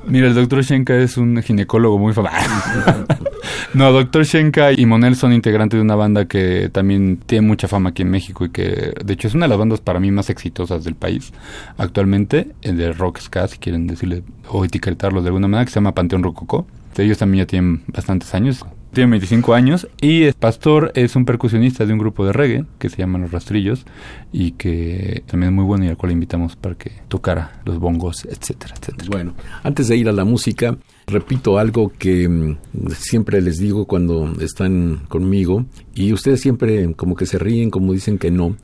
[0.06, 2.34] Mira, el doctor Shenka es un ginecólogo muy famoso.
[3.74, 7.90] no, doctor Shenka y Monel son integrantes de una banda que también tiene mucha fama
[7.90, 10.30] aquí en México y que, de hecho, es una de las bandas para mí más
[10.30, 11.34] exitosas del país
[11.76, 15.92] actualmente, de rock ska, si quieren decirle o etiquetarlo de alguna manera, que se llama
[15.92, 16.66] Panteón Rococó.
[16.96, 21.86] Ellos también ya tienen bastantes años, tiene 25 años y es pastor es un percusionista
[21.86, 23.84] de un grupo de reggae que se llama Los Rastrillos
[24.32, 28.24] y que también es muy bueno y al cual invitamos para que tocara los bongos,
[28.24, 29.08] etcétera, etcétera.
[29.10, 30.76] Bueno, antes de ir a la música,
[31.06, 32.56] repito algo que mm,
[32.96, 38.18] siempre les digo cuando están conmigo y ustedes siempre como que se ríen, como dicen
[38.18, 38.56] que no,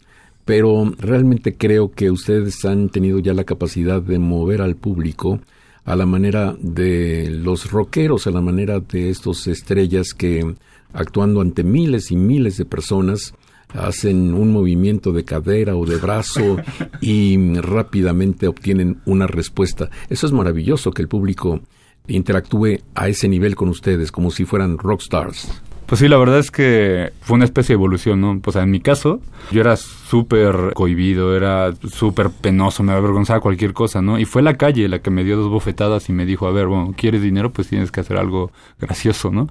[0.44, 5.40] pero realmente creo que ustedes han tenido ya la capacidad de mover al público
[5.86, 10.56] a la manera de los rockeros, a la manera de estos estrellas que
[10.92, 13.34] actuando ante miles y miles de personas
[13.68, 16.56] hacen un movimiento de cadera o de brazo
[17.00, 19.88] y rápidamente obtienen una respuesta.
[20.10, 21.60] Eso es maravilloso que el público
[22.08, 25.48] interactúe a ese nivel con ustedes, como si fueran rockstars.
[25.86, 28.40] Pues sí, la verdad es que fue una especie de evolución, ¿no?
[28.40, 29.20] Pues en mi caso,
[29.52, 34.18] yo era súper cohibido, era súper penoso, me avergonzaba cualquier cosa, ¿no?
[34.18, 36.66] Y fue la calle la que me dio dos bofetadas y me dijo, a ver,
[36.66, 37.52] bueno, ¿quieres dinero?
[37.52, 39.48] Pues tienes que hacer algo gracioso, ¿no?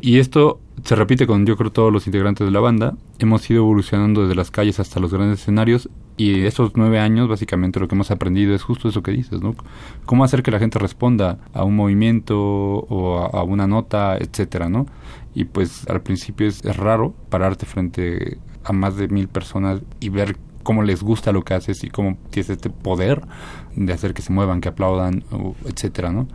[0.00, 2.94] Y esto se repite con, yo creo, todos los integrantes de la banda.
[3.18, 7.78] Hemos ido evolucionando desde las calles hasta los grandes escenarios y estos nueve años, básicamente,
[7.78, 9.54] lo que hemos aprendido es justo eso que dices, ¿no?
[10.06, 14.70] Cómo hacer que la gente responda a un movimiento o a, a una nota, etcétera,
[14.70, 14.86] ¿no?
[15.34, 20.36] Y pues al principio es, raro pararte frente a más de mil personas y ver
[20.62, 23.22] cómo les gusta lo que haces y cómo tienes este poder
[23.76, 25.24] de hacer que se muevan, que aplaudan,
[25.66, 26.26] etcétera, ¿no?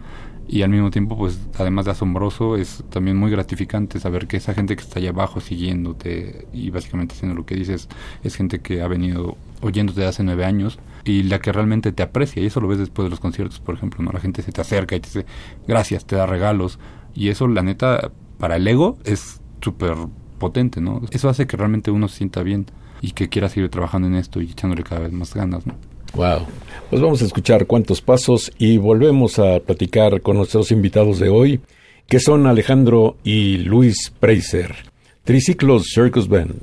[0.51, 4.55] Y al mismo tiempo, pues, además de asombroso, es también muy gratificante saber que esa
[4.55, 7.87] gente que está allá abajo siguiéndote y básicamente haciendo lo que dices
[8.23, 12.41] es gente que ha venido oyéndote hace nueve años y la que realmente te aprecia.
[12.41, 14.11] Y eso lo ves después de los conciertos, por ejemplo, ¿no?
[14.11, 15.25] La gente se te acerca y te dice
[15.67, 16.79] gracias, te da regalos.
[17.13, 19.95] Y eso, la neta, para el ego es súper
[20.39, 21.01] potente, ¿no?
[21.11, 22.65] Eso hace que realmente uno se sienta bien
[23.01, 25.75] y que quiera seguir trabajando en esto y echándole cada vez más ganas, ¿no?
[26.15, 26.47] Wow.
[26.89, 31.59] Pues vamos a escuchar cuántos pasos y volvemos a platicar con nuestros invitados de hoy,
[32.07, 34.75] que son Alejandro y Luis Preiser,
[35.23, 36.55] Triciclos Circus Band.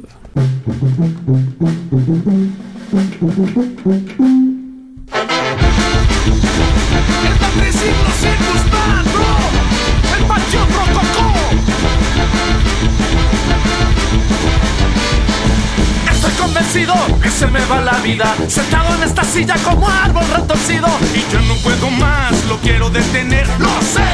[17.22, 20.86] Que se me va la vida Sentado en esta silla como árbol retorcido.
[21.14, 24.04] Y yo no puedo más, lo quiero detener, lo sé.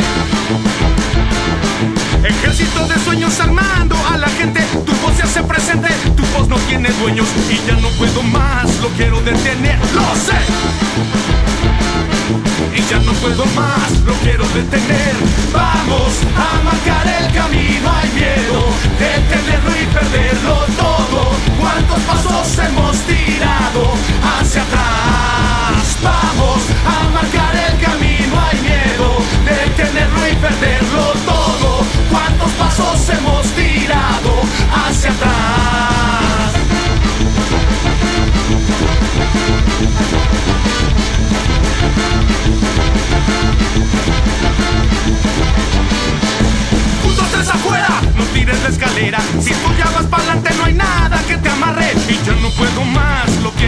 [2.25, 6.57] Ejército de sueños armando a la gente Tu voz se hace presente, tu voz no
[6.69, 7.27] tiene dueños.
[7.51, 11.52] Y ya no puedo más, lo quiero detener, lo sé
[12.75, 15.15] y ya no puedo más, lo quiero detener.
[15.53, 18.61] Vamos a marcar el camino, hay miedo
[18.99, 21.33] de tenerlo y perderlo todo.
[21.61, 25.99] ¿Cuántos pasos hemos tirado hacia atrás?
[26.03, 29.09] Vamos a marcar el camino, hay miedo
[29.45, 31.85] de tenerlo y perderlo todo.
[32.11, 34.43] ¿Cuántos pasos hemos tirado
[34.87, 35.63] hacia atrás?
[47.03, 49.19] Juntos tres afuera, no tires la escalera.
[49.41, 51.93] Si tú ya para adelante, no hay nada que te amarre.
[52.09, 53.62] Y yo no puedo más, lo quiero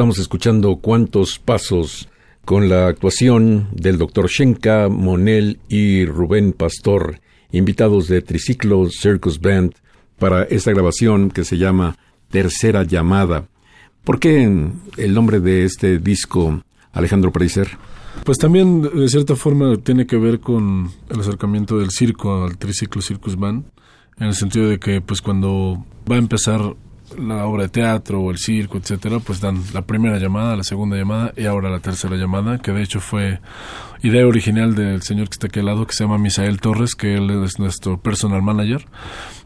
[0.00, 2.08] Estamos escuchando Cuántos Pasos
[2.46, 7.20] con la actuación del doctor Shenka, Monel y Rubén Pastor,
[7.52, 9.74] invitados de Triciclo Circus Band
[10.18, 11.98] para esta grabación que se llama
[12.30, 13.48] Tercera Llamada.
[14.02, 14.42] ¿Por qué
[14.96, 17.68] el nombre de este disco, Alejandro Preiser?
[18.24, 23.02] Pues también, de cierta forma, tiene que ver con el acercamiento del circo al triciclo
[23.02, 23.66] Circus Band,
[24.16, 26.74] en el sentido de que, pues, cuando va a empezar
[27.18, 30.96] la obra de teatro o el circo, etcétera, pues dan la primera llamada, la segunda
[30.96, 33.40] llamada y ahora la tercera llamada, que de hecho fue
[34.02, 37.14] idea original del señor que está aquí al lado, que se llama Misael Torres, que
[37.14, 38.86] él es nuestro personal manager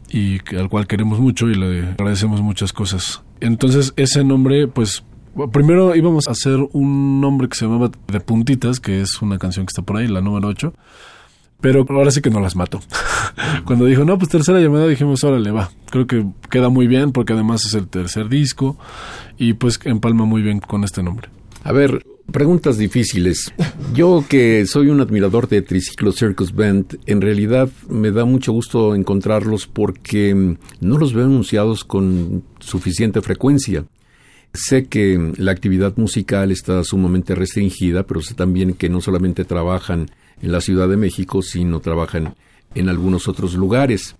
[0.09, 3.23] y al cual queremos mucho y le agradecemos muchas cosas.
[3.39, 5.03] Entonces, ese nombre, pues
[5.51, 9.65] Primero íbamos a hacer un nombre que se llamaba De Puntitas, que es una canción
[9.65, 10.73] que está por ahí, la número 8.
[11.65, 12.79] Pero ahora sí que no las mato.
[13.65, 15.71] Cuando dijo, no, pues tercera llamada, dijimos, órale, va.
[15.89, 18.77] Creo que queda muy bien porque además es el tercer disco
[19.39, 21.29] y pues empalma muy bien con este nombre.
[21.63, 23.51] A ver, preguntas difíciles.
[23.95, 28.93] Yo que soy un admirador de Triciclo Circus Band, en realidad me da mucho gusto
[28.93, 33.85] encontrarlos porque no los veo anunciados con suficiente frecuencia.
[34.55, 40.09] Sé que la actividad musical está sumamente restringida, pero sé también que no solamente trabajan
[40.41, 42.35] en la Ciudad de México, sino trabajan
[42.73, 44.15] en algunos otros lugares.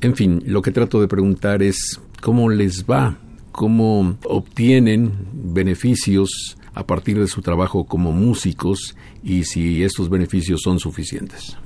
[0.00, 3.18] En fin, lo que trato de preguntar es cómo les va,
[3.52, 10.78] cómo obtienen beneficios a partir de su trabajo como músicos y si estos beneficios son
[10.78, 11.56] suficientes.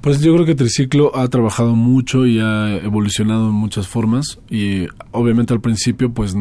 [0.00, 4.86] Pues yo creo que Triciclo ha trabajado mucho y ha evolucionado en muchas formas y
[5.10, 6.34] obviamente al principio pues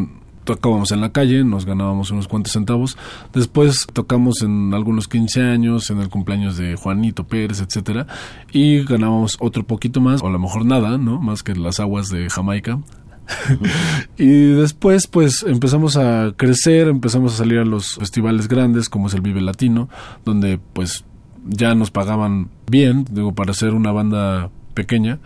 [0.47, 2.97] tocábamos en la calle, nos ganábamos unos cuantos centavos.
[3.33, 8.07] Después tocamos en algunos 15 años, en el cumpleaños de Juanito Pérez, etcétera,
[8.51, 11.19] y ganábamos otro poquito más, o a lo mejor nada, ¿no?
[11.19, 12.79] Más que las aguas de Jamaica.
[14.17, 19.13] y después, pues empezamos a crecer, empezamos a salir a los festivales grandes, como es
[19.13, 19.89] el Vive Latino,
[20.23, 21.03] donde pues
[21.45, 25.19] ya nos pagaban bien, digo, para ser una banda pequeña,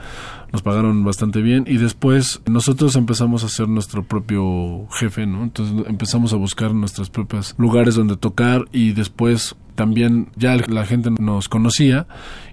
[0.51, 5.43] nos pagaron bastante bien y después nosotros empezamos a ser nuestro propio jefe, ¿no?
[5.43, 11.09] Entonces empezamos a buscar nuestros propios lugares donde tocar y después también ya la gente
[11.09, 12.05] nos conocía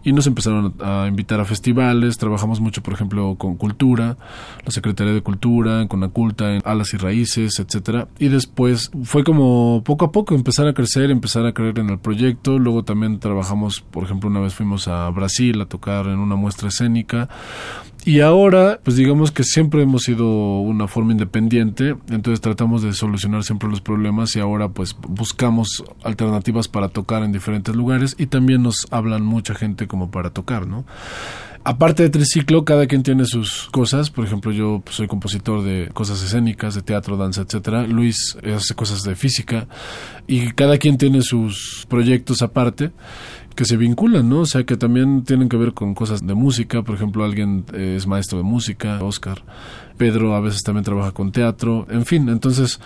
[0.02, 2.16] y nos empezaron a invitar a festivales.
[2.16, 4.16] Trabajamos mucho, por ejemplo, con Cultura,
[4.64, 8.08] la Secretaría de Cultura, con la Culta, en Alas y Raíces, etcétera.
[8.18, 11.98] Y después fue como poco a poco empezar a crecer, empezar a creer en el
[11.98, 12.58] proyecto.
[12.58, 16.68] Luego también trabajamos, por ejemplo, una vez fuimos a Brasil a tocar en una muestra
[16.68, 17.28] escénica.
[18.08, 23.44] Y ahora, pues digamos que siempre hemos sido una forma independiente, entonces tratamos de solucionar
[23.44, 28.62] siempre los problemas y ahora pues buscamos alternativas para tocar en diferentes lugares y también
[28.62, 30.86] nos hablan mucha gente como para tocar, ¿no?
[31.64, 34.08] Aparte de Triciclo, cada quien tiene sus cosas.
[34.08, 37.86] Por ejemplo, yo pues, soy compositor de cosas escénicas, de teatro, danza, etcétera.
[37.86, 39.68] Luis hace cosas de física
[40.26, 42.90] y cada quien tiene sus proyectos aparte
[43.58, 44.42] que se vinculan, ¿no?
[44.42, 46.82] O sea, que también tienen que ver con cosas de música.
[46.82, 49.42] Por ejemplo, alguien es maestro de música, Oscar.
[49.96, 51.84] Pedro a veces también trabaja con teatro.
[51.90, 52.78] En fin, entonces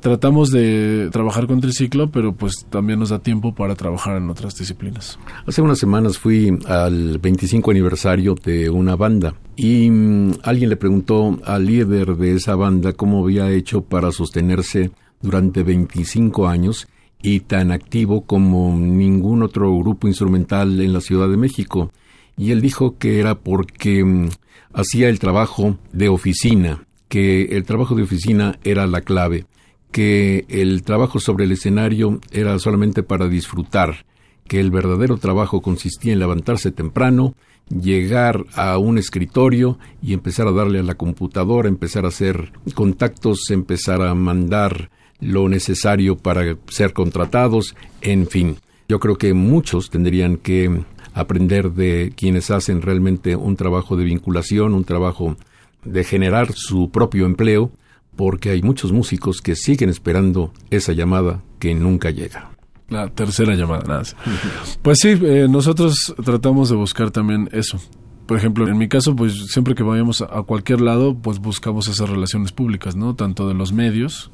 [0.00, 4.56] tratamos de trabajar con triciclo, pero pues también nos da tiempo para trabajar en otras
[4.56, 5.16] disciplinas.
[5.46, 11.38] Hace unas semanas fui al 25 aniversario de una banda y mm, alguien le preguntó
[11.44, 14.90] al líder de esa banda cómo había hecho para sostenerse
[15.22, 16.88] durante 25 años
[17.22, 21.90] y tan activo como ningún otro grupo instrumental en la Ciudad de México.
[22.36, 24.28] Y él dijo que era porque mm,
[24.74, 29.46] hacía el trabajo de oficina, que el trabajo de oficina era la clave,
[29.90, 34.04] que el trabajo sobre el escenario era solamente para disfrutar,
[34.46, 37.34] que el verdadero trabajo consistía en levantarse temprano,
[37.68, 43.50] llegar a un escritorio y empezar a darle a la computadora, empezar a hacer contactos,
[43.50, 44.90] empezar a mandar
[45.20, 48.56] lo necesario para ser contratados, en fin.
[48.88, 54.74] Yo creo que muchos tendrían que aprender de quienes hacen realmente un trabajo de vinculación,
[54.74, 55.36] un trabajo
[55.84, 57.70] de generar su propio empleo,
[58.16, 62.50] porque hay muchos músicos que siguen esperando esa llamada que nunca llega.
[62.88, 64.02] La tercera llamada, nada.
[64.82, 67.80] Pues sí, eh, nosotros tratamos de buscar también eso.
[68.26, 72.08] Por ejemplo, en mi caso, pues siempre que vayamos a cualquier lado, pues buscamos esas
[72.08, 73.14] relaciones públicas, ¿no?
[73.14, 74.30] Tanto de los medios,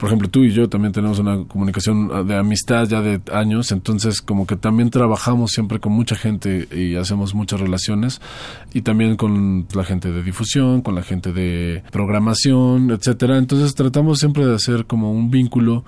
[0.00, 4.22] por ejemplo, tú y yo también tenemos una comunicación de amistad ya de años, entonces
[4.22, 8.22] como que también trabajamos siempre con mucha gente y hacemos muchas relaciones
[8.72, 13.36] y también con la gente de difusión, con la gente de programación, etcétera.
[13.36, 15.84] Entonces tratamos siempre de hacer como un vínculo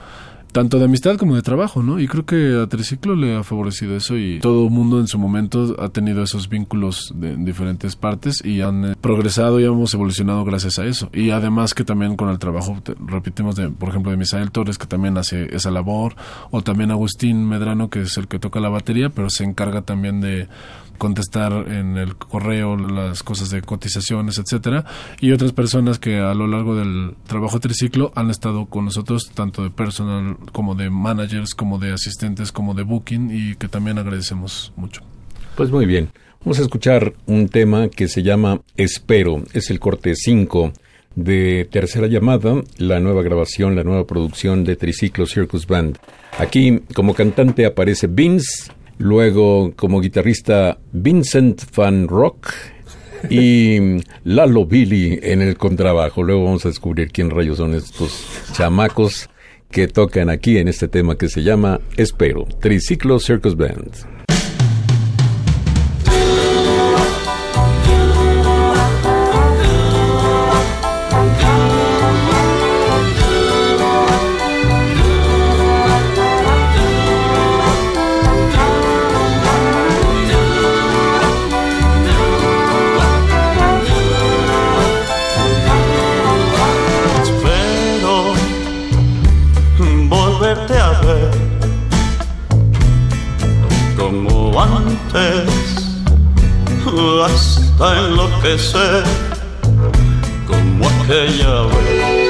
[0.53, 1.99] tanto de amistad como de trabajo, ¿no?
[1.99, 5.75] Y creo que a Triciclo le ha favorecido eso y todo mundo en su momento
[5.79, 10.45] ha tenido esos vínculos de, en diferentes partes y han eh, progresado y hemos evolucionado
[10.45, 11.09] gracias a eso.
[11.13, 12.77] Y además que también con el trabajo,
[13.07, 16.15] repetimos, de, por ejemplo, de Misael Torres, que también hace esa labor,
[16.51, 20.21] o también Agustín Medrano, que es el que toca la batería, pero se encarga también
[20.21, 20.49] de
[21.03, 24.85] contestar en el correo las cosas de cotizaciones, etcétera,
[25.21, 29.65] y otras personas que a lo largo del trabajo triciclo han estado con nosotros tanto
[29.65, 34.73] de personal como de managers, como de asistentes, como de booking y que también agradecemos
[34.77, 35.03] mucho.
[35.57, 36.09] Pues muy bien.
[36.45, 39.43] Vamos a escuchar un tema que se llama Espero.
[39.55, 40.73] Es el corte 5
[41.17, 45.99] de Tercera Llamada, la nueva grabación, la nueva producción de Triciclo Circus Band.
[46.39, 48.71] Aquí como cantante aparece Vince,
[49.03, 52.53] luego como guitarrista Vincent Van Rock
[53.29, 53.79] y
[54.25, 56.23] Lalo Billy en el contrabajo.
[56.23, 59.29] Luego vamos a descubrir quién rayos son estos chamacos
[59.71, 64.22] que tocan aquí en este tema que se llama Espero, Triciclo Circus Band.
[97.83, 99.05] Hasta enloquecer
[100.47, 102.22] como aquella vez.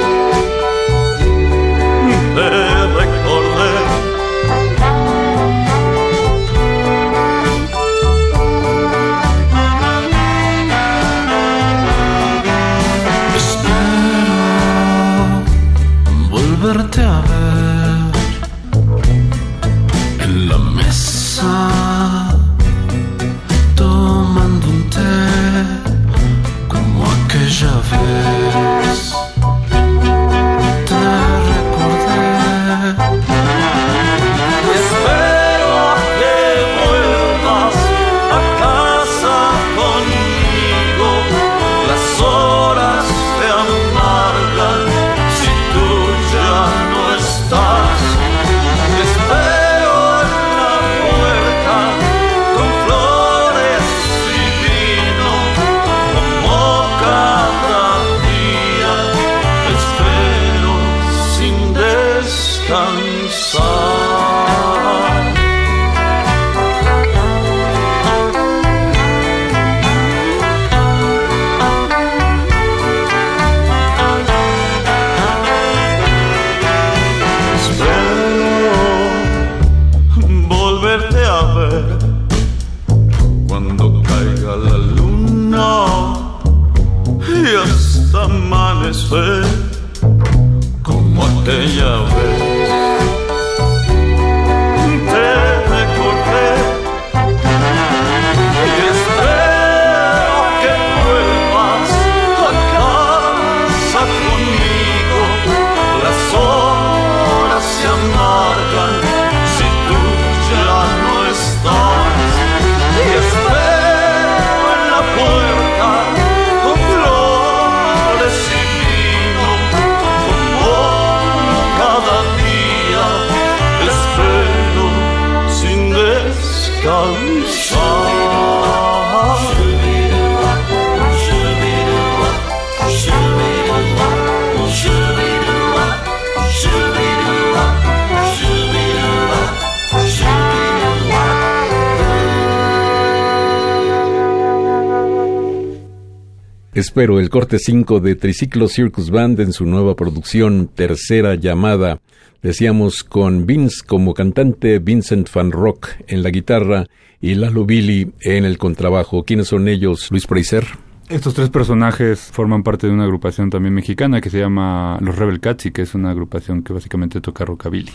[146.93, 151.99] Espero el corte 5 de Triciclo Circus Band en su nueva producción Tercera Llamada.
[152.43, 156.85] Decíamos con Vince como cantante, Vincent Van Rock en la guitarra
[157.19, 159.23] y Lalo Billy en el contrabajo.
[159.23, 160.67] ¿Quiénes son ellos, Luis Preiser?
[161.09, 165.39] Estos tres personajes forman parte de una agrupación también mexicana que se llama Los Rebel
[165.39, 167.91] Cats y que es una agrupación que básicamente toca rockabilly.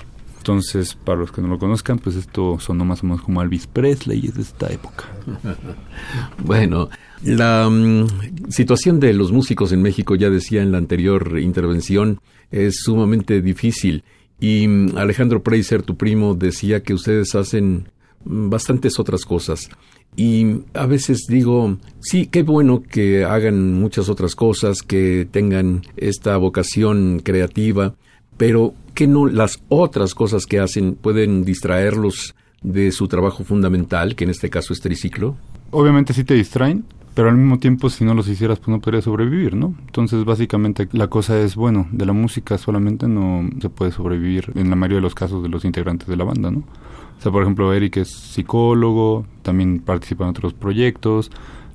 [0.49, 3.67] Entonces, para los que no lo conozcan, pues esto sonó más o menos como Elvis
[3.67, 5.05] Presley es de esta época.
[6.43, 6.89] Bueno,
[7.23, 12.21] la mm, situación de los músicos en México, ya decía en la anterior intervención,
[12.51, 14.05] es sumamente difícil.
[14.41, 17.91] Y mm, Alejandro Preiser, tu primo, decía que ustedes hacen
[18.25, 19.69] mm, bastantes otras cosas.
[20.17, 26.39] Y a veces digo, sí, qué bueno que hagan muchas otras cosas, que tengan esta
[26.39, 27.97] vocación creativa,
[28.39, 34.25] pero que no las otras cosas que hacen pueden distraerlos de su trabajo fundamental, que
[34.25, 35.37] en este caso es triciclo.
[35.71, 36.85] Obviamente sí te distraen,
[37.15, 39.73] pero al mismo tiempo si no los hicieras pues no podrías sobrevivir, ¿no?
[39.87, 44.69] Entonces básicamente la cosa es, bueno, de la música solamente no se puede sobrevivir en
[44.69, 46.59] la mayoría de los casos de los integrantes de la banda, ¿no?
[46.59, 51.31] O sea, por ejemplo, Eric es psicólogo, también participa en otros proyectos,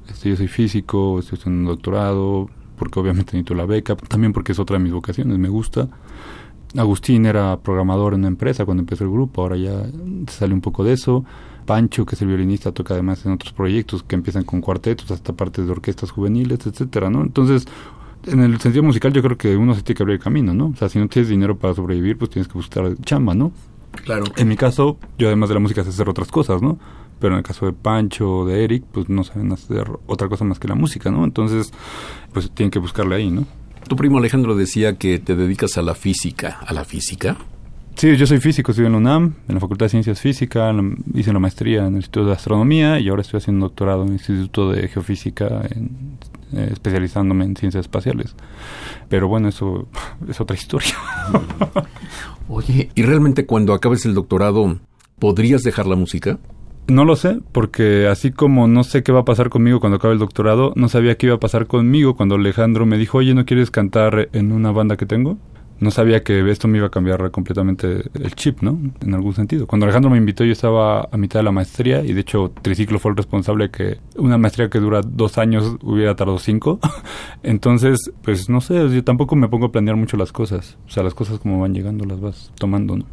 [0.10, 4.52] este, yo soy físico, estoy haciendo un doctorado, porque obviamente necesito la beca, también porque
[4.52, 5.88] es otra de mis vocaciones, me gusta.
[6.76, 9.84] Agustín era programador en una empresa cuando empezó el grupo, ahora ya
[10.28, 11.24] se sale un poco de eso.
[11.66, 15.34] Pancho, que es el violinista, toca además en otros proyectos que empiezan con cuartetos, hasta
[15.34, 17.22] partes de orquestas juveniles, etcétera, ¿no?
[17.22, 17.66] Entonces,
[18.26, 20.68] en el sentido musical yo creo que uno se tiene que abrir camino, ¿no?
[20.68, 23.52] O sea, si no tienes dinero para sobrevivir, pues tienes que buscar chamba, ¿no?
[24.04, 24.26] Claro.
[24.38, 26.80] En mi caso, yo además de la música sé hacer otras cosas, ¿no?
[27.20, 30.44] Pero en el caso de Pancho o de Eric, pues no saben hacer otra cosa
[30.44, 31.24] más que la música, ¿no?
[31.24, 31.72] Entonces,
[32.34, 33.46] pues tienen que buscarle ahí, ¿no?
[33.88, 36.60] Tu primo Alejandro decía que te dedicas a la física.
[36.66, 37.38] ¿A la física?
[37.96, 40.76] Sí, yo soy físico, estudié en la UNAM, en la Facultad de Ciencias Físicas,
[41.14, 44.08] hice la maestría en el Instituto de Astronomía y ahora estoy haciendo un doctorado en
[44.10, 46.18] el Instituto de Geofísica, en,
[46.54, 48.36] eh, especializándome en ciencias espaciales.
[49.10, 49.88] Pero bueno, eso
[50.28, 50.96] es otra historia.
[52.50, 54.80] Oye, ¿y realmente cuando acabes el doctorado
[55.20, 56.40] podrías dejar la música?
[56.88, 60.14] No lo sé, porque así como no sé qué va a pasar conmigo cuando acabe
[60.14, 63.46] el doctorado, no sabía qué iba a pasar conmigo cuando Alejandro me dijo, oye, ¿no
[63.46, 65.38] quieres cantar en una banda que tengo?
[65.80, 68.78] No sabía que esto me iba a cambiar completamente el chip, ¿no?
[69.02, 69.66] En algún sentido.
[69.66, 73.00] Cuando Alejandro me invitó, yo estaba a mitad de la maestría y de hecho Triciclo
[73.00, 76.80] fue el responsable que una maestría que dura dos años hubiera tardado cinco.
[77.44, 80.78] Entonces, pues no sé, yo tampoco me pongo a planear mucho las cosas.
[80.88, 83.06] O sea, las cosas como van llegando las vas tomando, ¿no?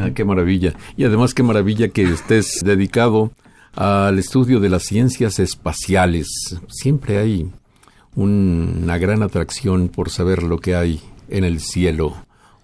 [0.00, 0.74] Ah, qué maravilla.
[0.96, 3.30] Y además qué maravilla que estés dedicado
[3.74, 6.26] al estudio de las ciencias espaciales.
[6.68, 7.48] Siempre hay
[8.14, 12.14] un- una gran atracción por saber lo que hay en el cielo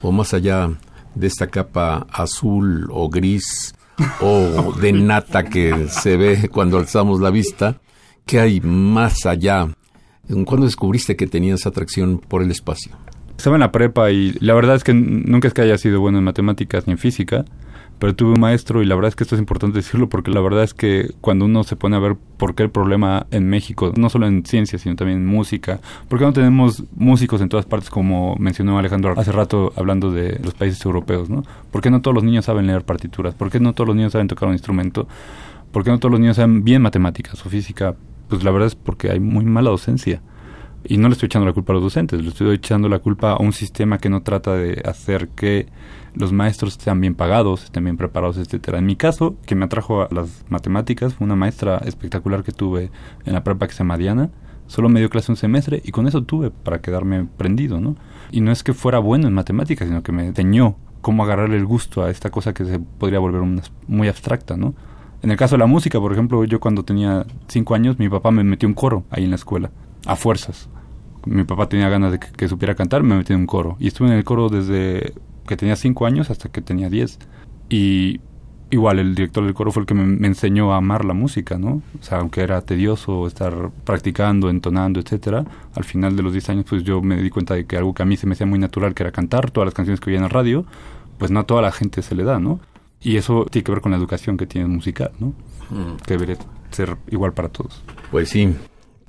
[0.01, 0.71] o más allá
[1.15, 3.75] de esta capa azul o gris
[4.21, 7.81] o de nata que se ve cuando alzamos la vista.
[8.25, 9.69] ¿Qué hay más allá?
[10.47, 12.93] ¿Cuándo descubriste que tenías atracción por el espacio?
[13.43, 16.19] Estaba en la prepa y la verdad es que nunca es que haya sido bueno
[16.19, 17.45] en matemáticas ni en física,
[17.99, 20.41] pero tuve un maestro y la verdad es que esto es importante decirlo porque la
[20.41, 23.93] verdad es que cuando uno se pone a ver por qué el problema en México,
[23.97, 27.67] no solo en ciencia, sino también en música, ¿por qué no tenemos músicos en todas
[27.67, 31.43] partes como mencionó Alejandro hace rato hablando de los países europeos, ¿no?
[31.73, 33.35] ¿Por qué no todos los niños saben leer partituras?
[33.35, 35.09] ¿Por qué no todos los niños saben tocar un instrumento?
[35.73, 37.97] ¿Por qué no todos los niños saben bien matemáticas o física?
[38.29, 40.23] Pues la verdad es porque hay muy mala docencia.
[40.85, 43.33] Y no le estoy echando la culpa a los docentes, le estoy echando la culpa
[43.33, 45.67] a un sistema que no trata de hacer que
[46.15, 48.79] los maestros sean bien pagados, estén bien preparados, etcétera.
[48.79, 52.91] En mi caso, que me atrajo a las matemáticas, fue una maestra espectacular que tuve
[53.25, 54.31] en la prepa que se llama Diana.
[54.67, 57.97] Solo me dio clase un semestre y con eso tuve para quedarme prendido, ¿no?
[58.31, 61.67] Y no es que fuera bueno en matemáticas, sino que me enseñó cómo agarrarle el
[61.67, 64.75] gusto a esta cosa que se podría volver una- muy abstracta, ¿no?
[65.23, 68.31] En el caso de la música, por ejemplo, yo cuando tenía cinco años, mi papá
[68.31, 69.71] me metió un coro ahí en la escuela,
[70.07, 70.69] a fuerzas.
[71.27, 73.77] mi papá tenía ganas de que, que supiera cantar, me metí en un coro.
[73.79, 75.15] Y estuve en el coro desde
[75.47, 77.19] que tenía cinco años hasta que tenía 10.
[77.69, 78.21] Y
[78.73, 81.59] igual el director del coro fue el que me, me enseñó a amar la música,
[81.59, 81.83] ¿no?
[82.01, 85.45] O sea, aunque era tedioso estar practicando, entonando, etcétera,
[85.75, 88.03] al final de los 10 años pues yo me di cuenta de que algo que
[88.03, 90.17] a mí se me hacía muy natural, que era cantar todas las canciones que oía
[90.17, 90.65] en la radio,
[91.19, 92.61] pues no a toda la gente se le da, ¿no?
[93.03, 95.35] Y eso tiene que ver con la educación que tienes musical, ¿no?
[96.07, 96.37] Que debería
[96.71, 97.83] ser igual para todos.
[98.11, 98.55] Pues sí,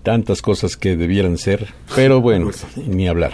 [0.04, 2.52] tantas cosas que debieran ser, pero bueno,
[2.86, 3.34] ni hablar.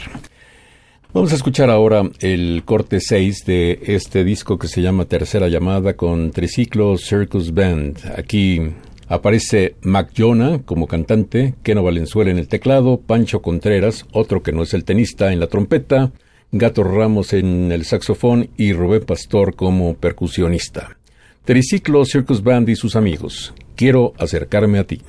[1.12, 5.96] Vamos a escuchar ahora el corte 6 de este disco que se llama Tercera Llamada
[5.96, 7.98] con Triciclo Circus Band.
[8.16, 8.62] Aquí
[9.08, 14.62] aparece Mac Jonah como cantante, Keno Valenzuela en el teclado, Pancho Contreras, otro que no
[14.62, 16.12] es el tenista, en la trompeta,
[16.52, 20.98] Gato Ramos en el saxofón y Rubén Pastor como percusionista.
[21.44, 23.56] Triciclo Circus Band y sus amigos.
[23.76, 25.02] Quiero acercarme a ti.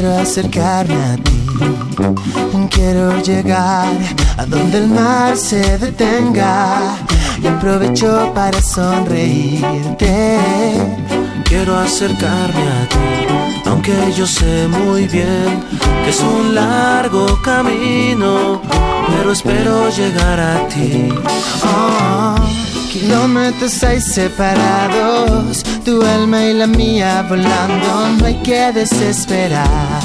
[0.00, 2.68] Quiero acercarme a ti.
[2.70, 3.88] Quiero llegar
[4.36, 6.96] a donde el mar se detenga.
[7.42, 10.38] Y aprovecho para sonreírte.
[11.42, 15.64] Quiero acercarme a ti, aunque yo sé muy bien
[16.04, 18.62] que es un largo camino,
[19.08, 21.08] pero espero llegar a ti.
[21.64, 22.36] Oh,
[22.88, 30.00] kilómetros hay separados, tu alma y la mía volando, no hay que desesperar.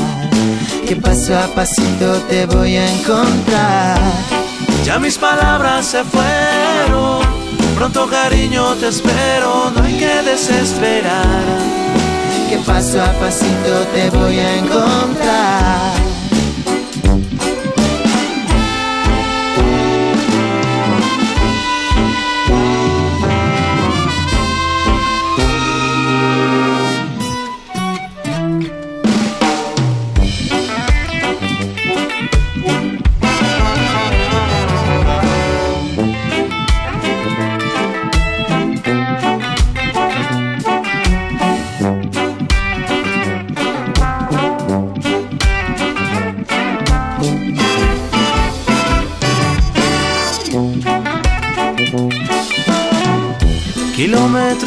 [0.88, 4.00] Que paso a pasito te voy a encontrar.
[4.84, 7.22] Ya mis palabras se fueron,
[7.76, 11.44] pronto cariño te espero, no hay que desesperar.
[12.50, 16.03] Que paso a pasito te voy a encontrar.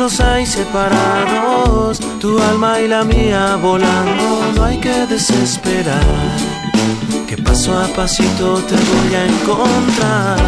[0.07, 6.01] Kilómetros hay separados, tu alma y la mía volando, no hay que desesperar.
[7.27, 10.39] Que paso a pasito te voy a encontrar.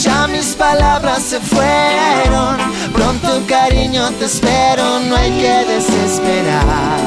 [0.00, 2.56] Ya mis palabras se fueron,
[2.92, 7.00] pronto cariño te espero, no hay que desesperar.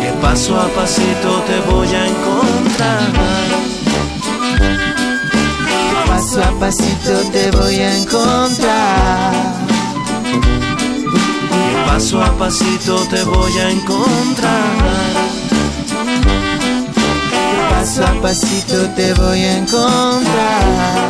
[0.00, 3.12] Que paso a pasito te voy a encontrar.
[6.06, 9.69] Paso a pasito te voy a encontrar.
[11.92, 14.78] Paso a pasito te voy a encontrar.
[17.68, 21.09] Paso a pasito te voy a encontrar.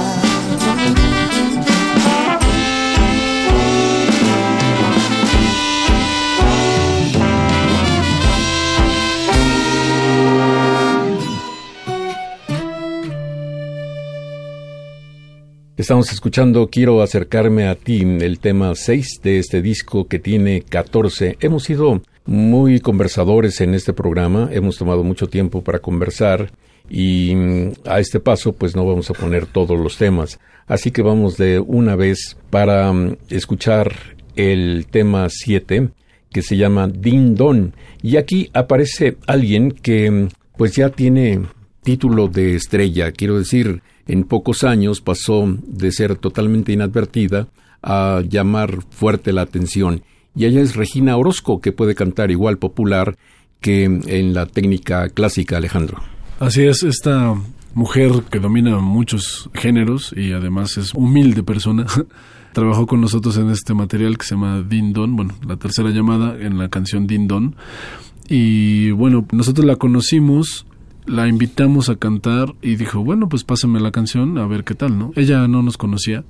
[15.80, 21.38] Estamos escuchando Quiero acercarme a ti, el tema 6 de este disco que tiene 14.
[21.40, 26.52] Hemos sido muy conversadores en este programa, hemos tomado mucho tiempo para conversar
[26.90, 30.38] y mm, a este paso pues no vamos a poner todos los temas.
[30.66, 33.94] Así que vamos de una vez para mm, escuchar
[34.36, 35.88] el tema 7
[36.30, 37.74] que se llama Din Don.
[38.02, 40.28] Y aquí aparece alguien que mm,
[40.58, 41.40] pues ya tiene
[41.82, 47.48] título de estrella, quiero decir, en pocos años pasó de ser totalmente inadvertida
[47.82, 50.02] a llamar fuerte la atención.
[50.34, 53.16] Y ella es Regina Orozco, que puede cantar igual popular
[53.60, 55.98] que en la técnica clásica, Alejandro.
[56.40, 57.34] Así es, esta
[57.74, 61.86] mujer que domina muchos géneros y además es humilde persona,
[62.52, 66.36] trabajó con nosotros en este material que se llama Din Don, bueno, la tercera llamada
[66.40, 67.54] en la canción Din Don.
[68.28, 70.66] Y bueno, nosotros la conocimos
[71.06, 74.98] la invitamos a cantar y dijo, bueno, pues pásame la canción a ver qué tal,
[74.98, 75.12] ¿no?
[75.16, 76.24] Ella no nos conocía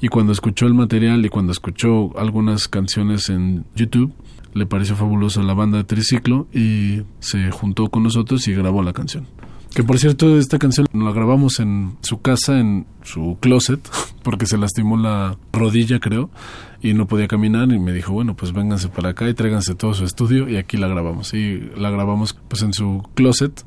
[0.00, 4.12] y cuando escuchó el material y cuando escuchó algunas canciones en YouTube,
[4.54, 8.92] le pareció fabulosa la banda de Triciclo y se juntó con nosotros y grabó la
[8.92, 9.26] canción.
[9.74, 13.80] Que por cierto, esta canción la grabamos en su casa, en su closet,
[14.24, 16.30] porque se lastimó la rodilla, creo,
[16.82, 19.94] y no podía caminar y me dijo, bueno, pues vénganse para acá y tráiganse todo
[19.94, 21.32] su estudio y aquí la grabamos.
[21.34, 23.64] Y la grabamos pues en su closet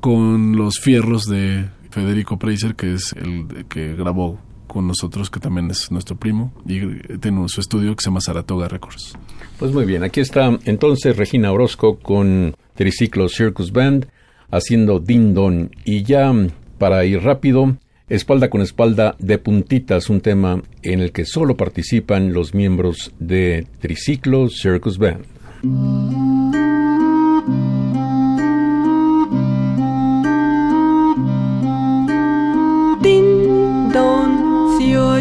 [0.00, 5.70] con los fierros de Federico Preiser, que es el que grabó con nosotros, que también
[5.70, 6.80] es nuestro primo, y
[7.18, 9.14] tiene su estudio que se llama Saratoga Records.
[9.58, 14.08] Pues muy bien, aquí está entonces Regina Orozco con Triciclo Circus Band
[14.50, 15.70] haciendo Dindon.
[15.84, 16.32] Y ya
[16.78, 17.76] para ir rápido,
[18.12, 23.66] Espalda con espalda de puntitas, un tema en el que solo participan los miembros de
[23.80, 25.24] Triciclo Circus Band.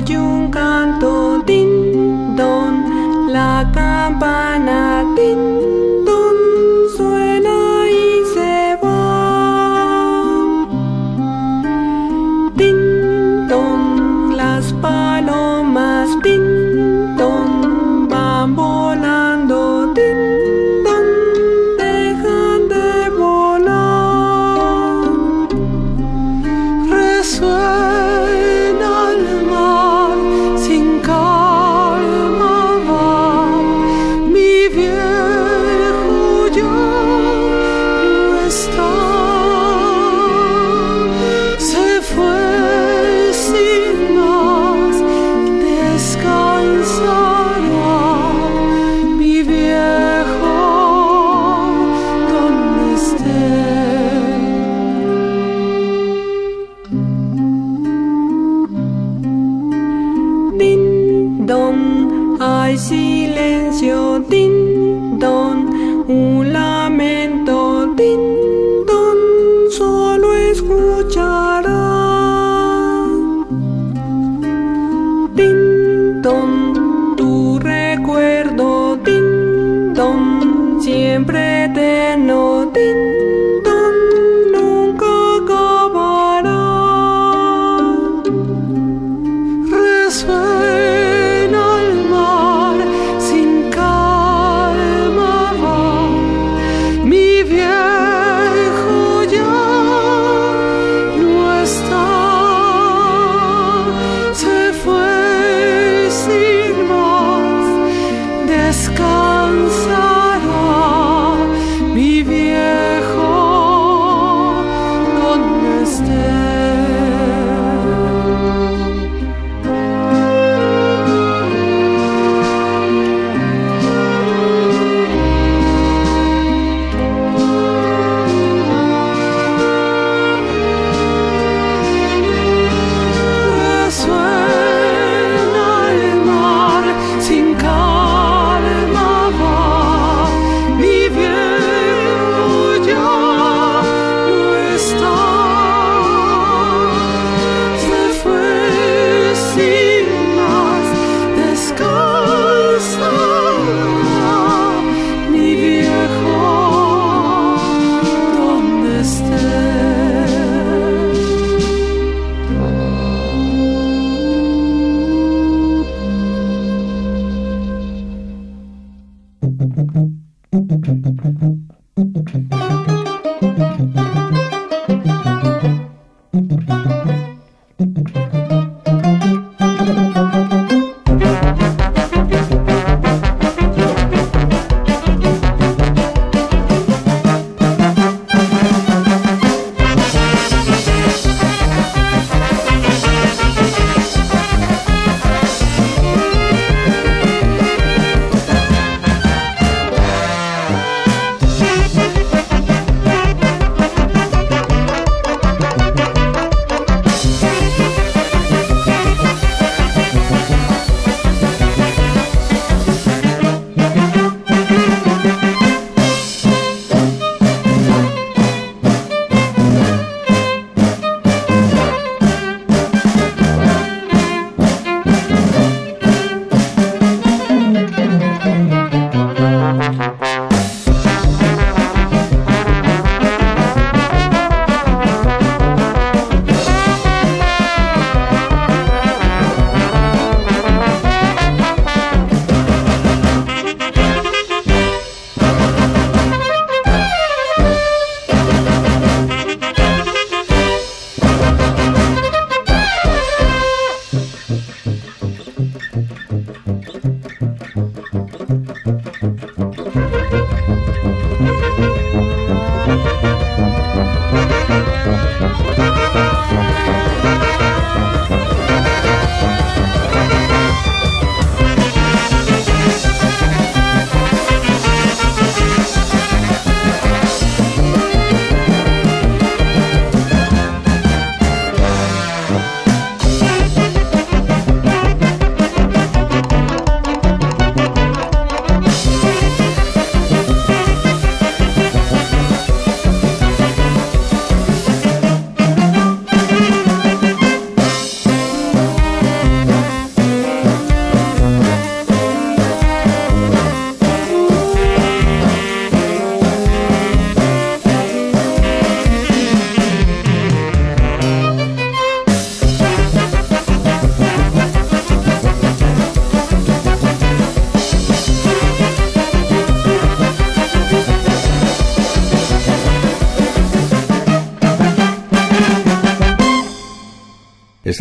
[0.04, 5.81] Y un canto, din don, la campana, din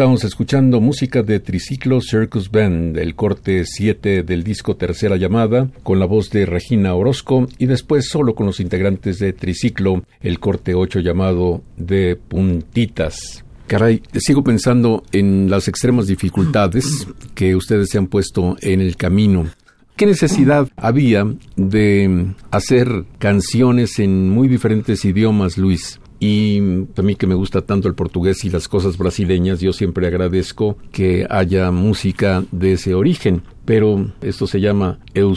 [0.01, 5.98] Estábamos escuchando música de Triciclo Circus Band, el corte 7 del disco Tercera Llamada, con
[5.98, 10.74] la voz de Regina Orozco y después solo con los integrantes de Triciclo, el corte
[10.74, 13.44] 8 llamado de Puntitas.
[13.66, 19.51] Caray, sigo pensando en las extremas dificultades que ustedes se han puesto en el camino.
[19.96, 21.26] ¿Qué necesidad había
[21.57, 26.01] de hacer canciones en muy diferentes idiomas, Luis?
[26.20, 26.58] Y
[26.96, 30.76] a mí que me gusta tanto el portugués y las cosas brasileñas, yo siempre agradezco
[30.92, 33.42] que haya música de ese origen.
[33.64, 35.34] Pero esto se llama Eu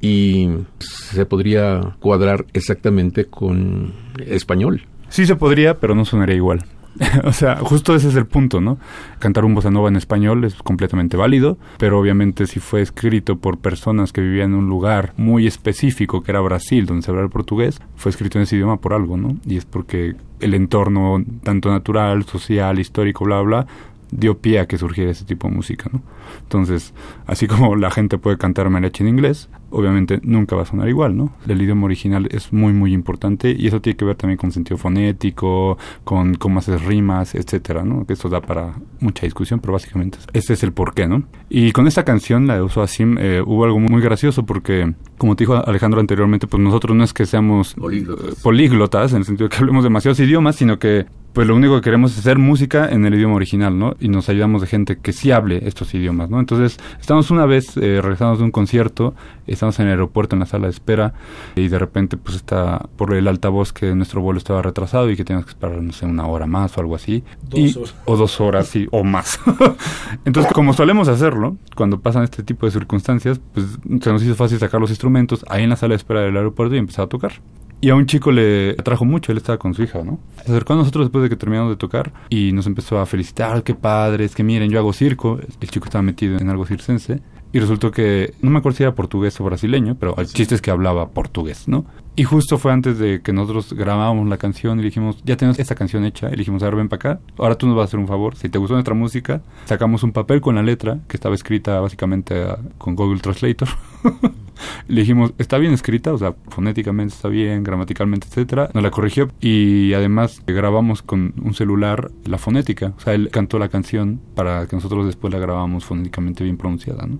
[0.00, 0.48] y
[0.78, 3.92] se podría cuadrar exactamente con
[4.26, 4.82] español.
[5.08, 6.64] Sí se podría, pero no sonaría igual.
[7.24, 8.78] o sea, justo ese es el punto, ¿no?
[9.18, 13.58] Cantar un bossa nova en español es completamente válido, pero obviamente si fue escrito por
[13.58, 17.32] personas que vivían en un lugar muy específico, que era Brasil, donde se hablaba el
[17.32, 19.36] portugués, fue escrito en ese idioma por algo, ¿no?
[19.46, 23.66] Y es porque el entorno, tanto natural, social, histórico, bla, bla,
[24.10, 26.02] dio pie a que surgiera ese tipo de música, ¿no?
[26.42, 26.94] Entonces,
[27.26, 31.16] así como la gente puede cantar mariachi en inglés, obviamente nunca va a sonar igual,
[31.16, 31.32] ¿no?
[31.46, 34.76] El idioma original es muy, muy importante y eso tiene que ver también con sentido
[34.76, 38.06] fonético, con cómo haces rimas, etcétera, ¿no?
[38.06, 41.24] Que eso da para mucha discusión, pero básicamente ese es el porqué, ¿no?
[41.48, 45.44] Y con esta canción, la de Uso eh, hubo algo muy gracioso porque, como te
[45.44, 49.54] dijo Alejandro anteriormente, pues nosotros no es que seamos políglotas, políglotas en el sentido de
[49.54, 53.04] que hablemos demasiados idiomas, sino que pues lo único que queremos es hacer música en
[53.04, 53.94] el idioma original, ¿no?
[54.00, 56.40] Y nos ayudamos de gente que sí hable estos idiomas, ¿no?
[56.40, 59.14] Entonces, estamos una vez eh, regresando de un concierto,
[59.58, 61.14] estamos en el aeropuerto en la sala de espera
[61.56, 65.24] y de repente pues está por el altavoz que nuestro vuelo estaba retrasado y que
[65.24, 67.24] teníamos que esperar, no sé, una hora más o algo así.
[67.42, 67.74] Dos y.
[68.04, 69.40] O dos horas, sí, o más.
[70.24, 73.66] Entonces, como solemos hacerlo, cuando pasan este tipo de circunstancias, pues
[74.00, 76.74] se nos hizo fácil sacar los instrumentos ahí en la sala de espera del aeropuerto
[76.74, 77.32] y empezar a tocar.
[77.80, 80.18] Y a un chico le atrajo mucho, él estaba con su hija, ¿no?
[80.44, 83.62] Se acercó a nosotros después de que terminamos de tocar y nos empezó a felicitar,
[83.62, 85.38] qué padre, es que miren, yo hago circo.
[85.60, 87.20] El chico estaba metido en algo circense
[87.52, 90.34] y resultó que, no me acuerdo si era portugués o brasileño, pero el sí.
[90.34, 91.86] chiste es que hablaba portugués, ¿no?
[92.18, 95.76] Y justo fue antes de que nosotros grabábamos la canción y dijimos, ya tenemos esta
[95.76, 98.34] canción hecha, elegimos, ahora ven para acá, ahora tú nos vas a hacer un favor,
[98.34, 102.42] si te gustó nuestra música, sacamos un papel con la letra, que estaba escrita básicamente
[102.42, 103.68] ah, con Google Translator,
[104.88, 108.70] Le dijimos, está bien escrita, o sea, fonéticamente está bien, gramaticalmente, etcétera.
[108.74, 112.94] Nos la corrigió y además grabamos con un celular la fonética.
[112.96, 117.06] O sea, él cantó la canción para que nosotros después la grabamos fonéticamente bien pronunciada,
[117.06, 117.18] ¿no?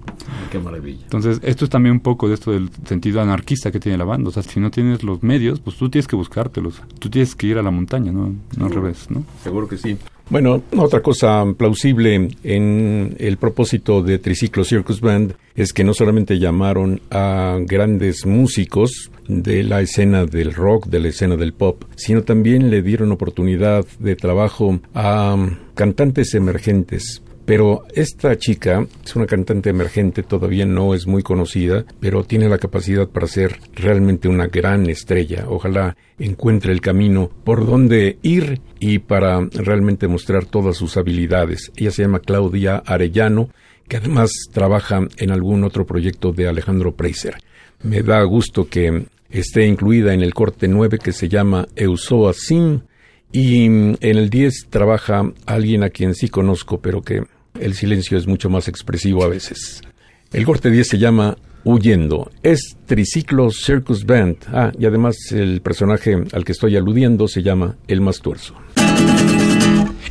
[0.51, 1.05] Qué maravilla.
[1.05, 4.31] Entonces, esto es también un poco de esto del sentido anarquista que tiene la banda.
[4.31, 6.83] O sea, si no tienes los medios, pues tú tienes que buscártelos.
[6.99, 8.35] Tú tienes que ir a la montaña, ¿no?
[8.57, 9.25] No al revés, ¿no?
[9.43, 9.99] Seguro que sí.
[10.31, 16.39] Bueno, otra cosa plausible en el propósito de Triciclo Circus Band es que no solamente
[16.39, 22.25] llamaron a grandes músicos de la escena del rock, de la escena del pop, sino
[22.25, 25.35] también le dieron oportunidad de trabajo a
[25.75, 32.23] cantantes emergentes, pero esta chica es una cantante emergente, todavía no es muy conocida, pero
[32.23, 35.47] tiene la capacidad para ser realmente una gran estrella.
[35.49, 41.73] Ojalá encuentre el camino por donde ir y para realmente mostrar todas sus habilidades.
[41.75, 43.49] Ella se llama Claudia Arellano,
[43.89, 47.39] que además trabaja en algún otro proyecto de Alejandro Preiser.
[47.83, 52.81] Me da gusto que esté incluida en el corte 9 que se llama Eusoa Sim
[53.33, 57.23] y en el 10 trabaja alguien a quien sí conozco, pero que
[57.61, 59.83] el silencio es mucho más expresivo a veces.
[60.33, 62.31] El corte 10 se llama Huyendo.
[62.43, 64.37] Es Triciclo Circus Band.
[64.53, 68.55] Ah, y además el personaje al que estoy aludiendo se llama El Más Tuerzo.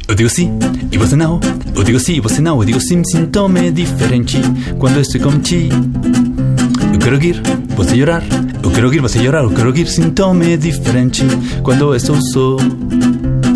[0.10, 0.50] Odio sì,
[0.90, 1.38] io posso no,
[1.76, 4.40] odio sì, posso no, odio sim sintomi differenti
[4.78, 5.68] quando sto con ci.
[5.68, 7.42] Io quiero ir,
[7.76, 11.26] posso llorar, io quiero ir, posso llorar, io quiero ir sintomi differenti
[11.62, 13.47] quando sto solo.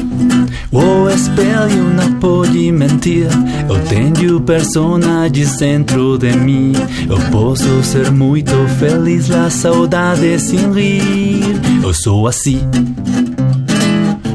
[0.72, 3.28] O espelho não pode mentir.
[3.70, 6.72] Eu tenho personagem dentro de mim.
[7.10, 11.60] Eu posso ser muito feliz, a saudade sem rir.
[11.84, 12.62] Eu sou assim.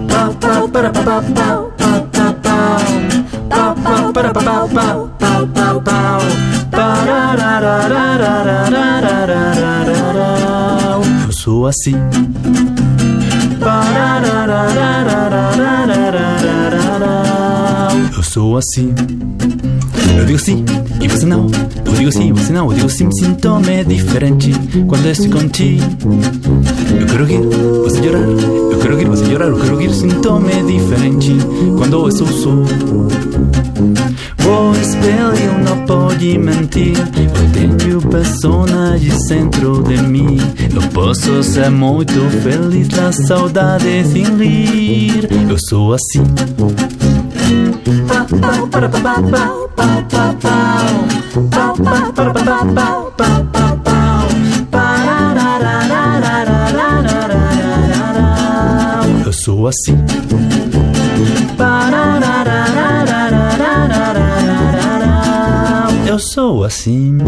[0.09, 2.35] Pau, pau, para, pau, pau, pau, pau,
[3.43, 6.21] pau, pau, pau, pau,
[11.27, 11.97] Eu sou assim.
[18.17, 18.95] Eu sou assim.
[20.19, 20.65] Eu digo sim
[21.01, 21.47] e você não.
[21.85, 22.71] Eu digo sim e você não.
[22.71, 24.53] Eu digo sim, sintoma é diferente
[24.87, 25.85] quando estou contigo.
[27.01, 27.41] Eu quero rir,
[27.85, 28.21] você chorar.
[28.21, 29.49] Eu quero rir, você chorar.
[29.49, 31.37] Eu quero rir, sintoma é diferente
[31.77, 32.51] quando estou só.
[34.49, 36.95] O espelho não pode mentir.
[37.97, 40.37] Tenho personagens dentro de mim.
[40.75, 45.27] Eu posso ser muito feliz na saudade sem rir.
[45.49, 46.23] Eu sou assim.
[59.25, 59.97] Eu sou assim.
[66.07, 67.19] Eu sou assim.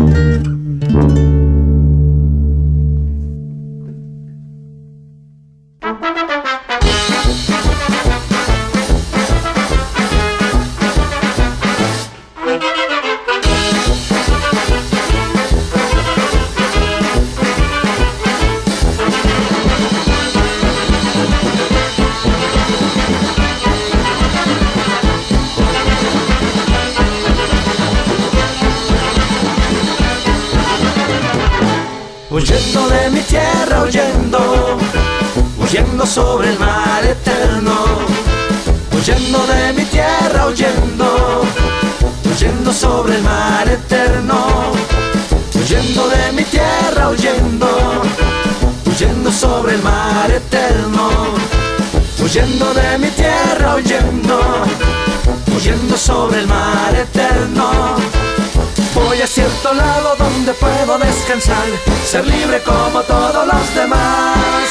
[62.09, 64.67] Ser libre como todos los demás.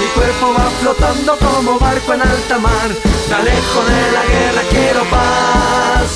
[0.00, 2.88] Mi cuerpo va flotando como barco en alta mar,
[3.28, 6.08] me alejo de la guerra, quiero paz.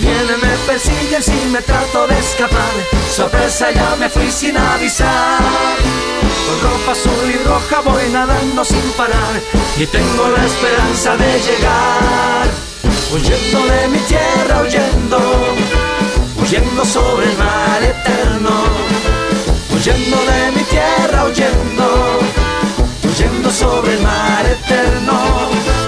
[0.00, 2.74] Vienen, me persiguen si me trato de escapar,
[3.10, 5.40] sorpresa ya me fui sin avisar.
[6.46, 9.34] Con ropa azul y roja voy nadando sin parar
[9.76, 12.46] y tengo la esperanza de llegar.
[13.12, 15.18] Huyendo de mi tierra, huyendo
[16.40, 18.50] huyendo sobre el mar eterno,
[19.80, 22.18] huyendo de mi tierra, huyendo,
[23.02, 25.79] huyendo sobre el mar eterno.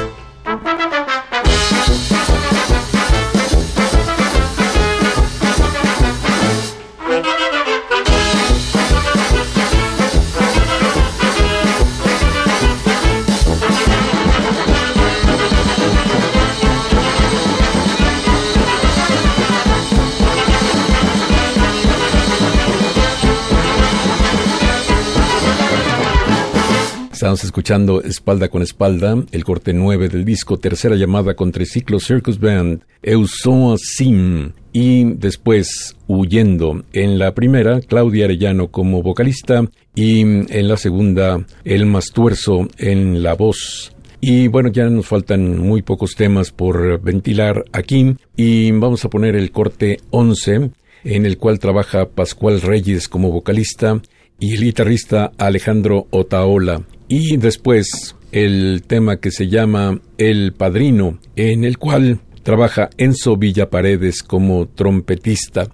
[27.23, 32.41] Estamos escuchando Espalda con Espalda, el corte 9 del disco, tercera llamada con Triciclo Circus
[32.41, 36.83] Band, Eusoa Sim, y después Huyendo.
[36.93, 43.35] En la primera, Claudia Arellano como vocalista, y en la segunda, El Mastuerzo en la
[43.35, 43.95] voz.
[44.21, 49.37] Y bueno, ya nos faltan muy pocos temas por ventilar aquí, y vamos a poner
[49.37, 50.73] el corte 11,
[51.05, 54.03] en el cual trabaja Pascual Reyes como vocalista,
[54.41, 56.83] y el guitarrista Alejandro Otaola.
[57.15, 64.23] Y después el tema que se llama El Padrino, en el cual trabaja Enzo Villaparedes
[64.23, 65.69] como trompetista.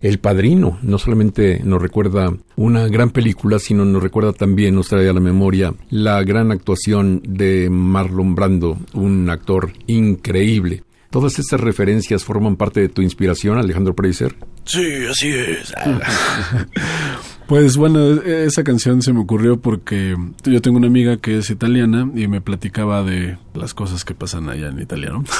[0.00, 5.08] El Padrino no solamente nos recuerda una gran película, sino nos recuerda también, nos trae
[5.08, 10.84] a la memoria la gran actuación de Marlon Brando, un actor increíble.
[11.10, 14.36] ¿Todas estas referencias forman parte de tu inspiración, Alejandro Preiser?
[14.64, 15.74] Sí, así es.
[17.46, 21.50] Pues bueno, e- esa canción se me ocurrió porque yo tengo una amiga que es
[21.50, 25.24] italiana y me platicaba de las cosas que pasan allá en italiano.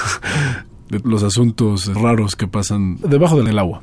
[0.88, 3.82] de los asuntos raros que pasan debajo del agua.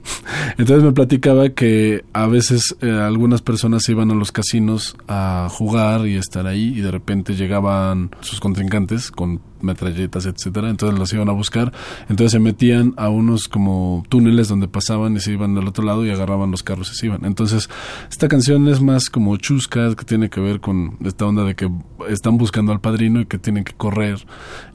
[0.58, 6.08] Entonces me platicaba que a veces eh, algunas personas iban a los casinos a jugar
[6.08, 11.30] y estar ahí y de repente llegaban sus contrincantes con metralletas, etcétera, entonces los iban
[11.30, 11.72] a buscar,
[12.10, 16.06] entonces se metían a unos como túneles donde pasaban y se iban del otro lado
[16.06, 17.26] y agarraban los carros y se iban.
[17.26, 17.70] Entonces,
[18.10, 21.70] esta canción es más como chusca, que tiene que ver con esta onda de que
[22.10, 24.26] están buscando al padrino y que tienen que correr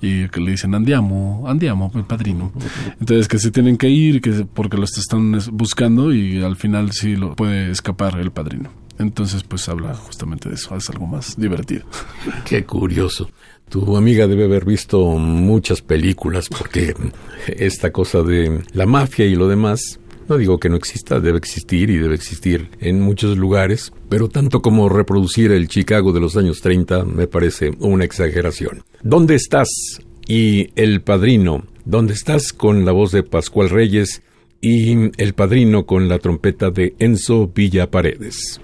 [0.01, 2.53] y que le dicen andiamo, andiamo, el padrino.
[3.01, 6.93] Entonces que se tienen que ir que porque los están es- buscando y al final
[6.93, 8.71] sí lo puede escapar el padrino.
[8.99, 11.85] Entonces, pues habla justamente de eso, es algo más divertido.
[12.47, 13.29] Qué curioso.
[13.69, 16.95] Tu amiga debe haber visto muchas películas porque
[17.49, 19.99] esta cosa de la mafia y lo demás,
[20.29, 24.63] no digo que no exista, debe existir y debe existir en muchos lugares, pero tanto
[24.63, 28.85] como reproducir el Chicago de los años 30 me parece una exageración.
[29.03, 29.69] ¿Dónde estás?
[30.29, 32.53] Y El Padrino, ¿dónde estás?
[32.53, 34.23] con la voz de Pascual Reyes
[34.61, 38.61] y El Padrino con la trompeta de Enzo Villa Paredes.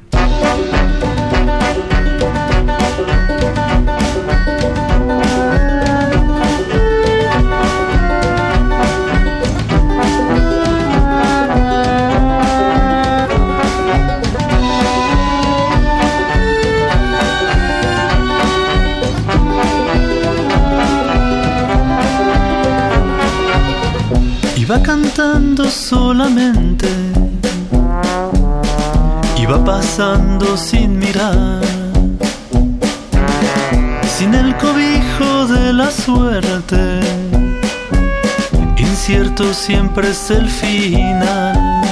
[24.81, 26.89] Caminando solamente.
[29.36, 31.61] Iba pasando sin mirar,
[34.16, 37.01] sin el cobijo de la suerte.
[38.77, 41.82] Incierto siempre es el final.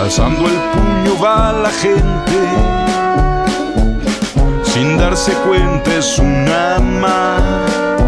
[0.00, 2.38] Alzando el puño va la gente,
[4.62, 8.05] sin darse cuenta es una más.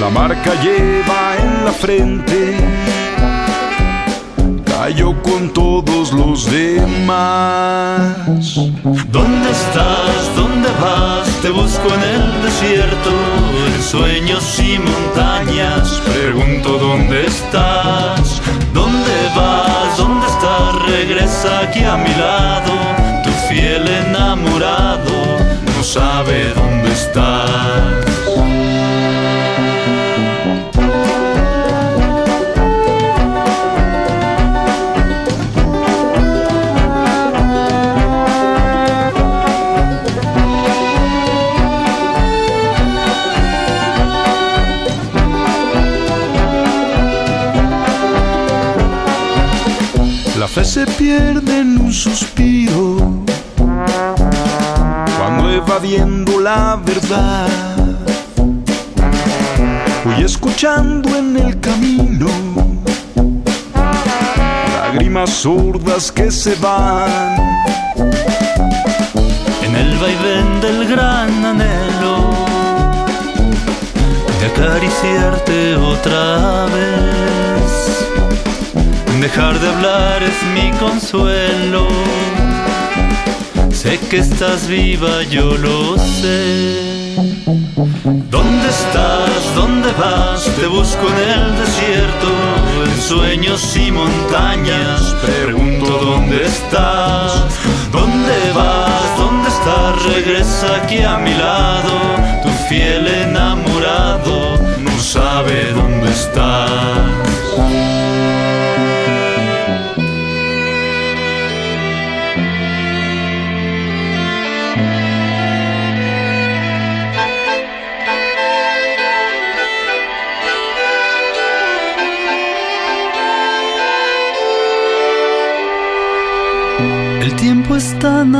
[0.00, 2.54] La marca lleva en la frente,
[4.64, 8.14] cayó con todos los demás.
[9.10, 10.36] ¿Dónde estás?
[10.36, 11.26] ¿Dónde vas?
[11.40, 13.10] Te busco en el desierto,
[13.74, 16.02] en sueños y montañas.
[16.04, 18.42] Pregunto dónde estás,
[18.74, 20.74] dónde vas, dónde estás.
[20.90, 22.72] Regresa aquí a mi lado,
[23.24, 25.38] tu fiel enamorado
[25.74, 28.15] no sabe dónde estás.
[50.64, 53.24] Se pierde en un suspiro
[55.18, 57.48] cuando evadiendo la verdad.
[60.04, 62.26] Voy escuchando en el camino
[64.74, 67.36] lágrimas sordas que se van.
[69.62, 72.30] En el vaivén del gran anhelo
[74.40, 78.05] de acariciarte otra vez.
[79.26, 81.88] Dejar de hablar es mi consuelo.
[83.72, 87.16] Sé que estás viva, yo lo sé.
[88.30, 89.54] ¿Dónde estás?
[89.56, 90.44] ¿Dónde vas?
[90.54, 92.28] Te busco en el desierto,
[92.84, 95.00] en sueños y montañas.
[95.20, 97.32] Pregunto dónde estás.
[97.90, 99.18] ¿Dónde vas?
[99.18, 100.04] ¿Dónde estás?
[100.14, 101.94] Regresa aquí a mi lado.
[102.44, 107.05] Tu fiel enamorado no sabe dónde estás.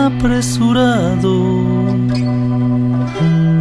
[0.07, 1.35] Apresurado,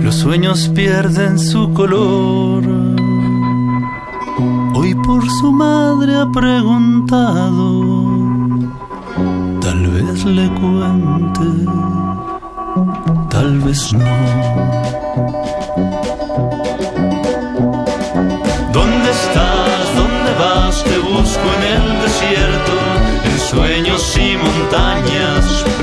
[0.01, 2.63] los sueños pierden su color.
[4.75, 7.83] Hoy por su madre ha preguntado,
[9.61, 11.65] tal vez le cuente,
[13.29, 15.64] tal vez no.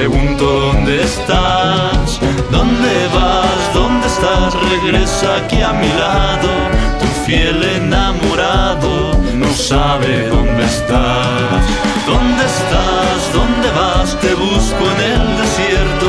[0.03, 2.19] Pregunto dónde estás,
[2.51, 4.53] dónde vas, dónde estás.
[4.69, 6.51] Regresa aquí a mi lado,
[6.99, 11.63] tu fiel enamorado no sabe dónde estás.
[12.05, 13.21] ¿Dónde estás?
[13.33, 14.19] ¿Dónde vas?
[14.21, 16.09] Te busco en el desierto,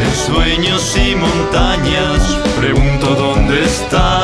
[0.00, 2.22] en sueños y montañas.
[2.56, 4.23] Pregunto dónde estás,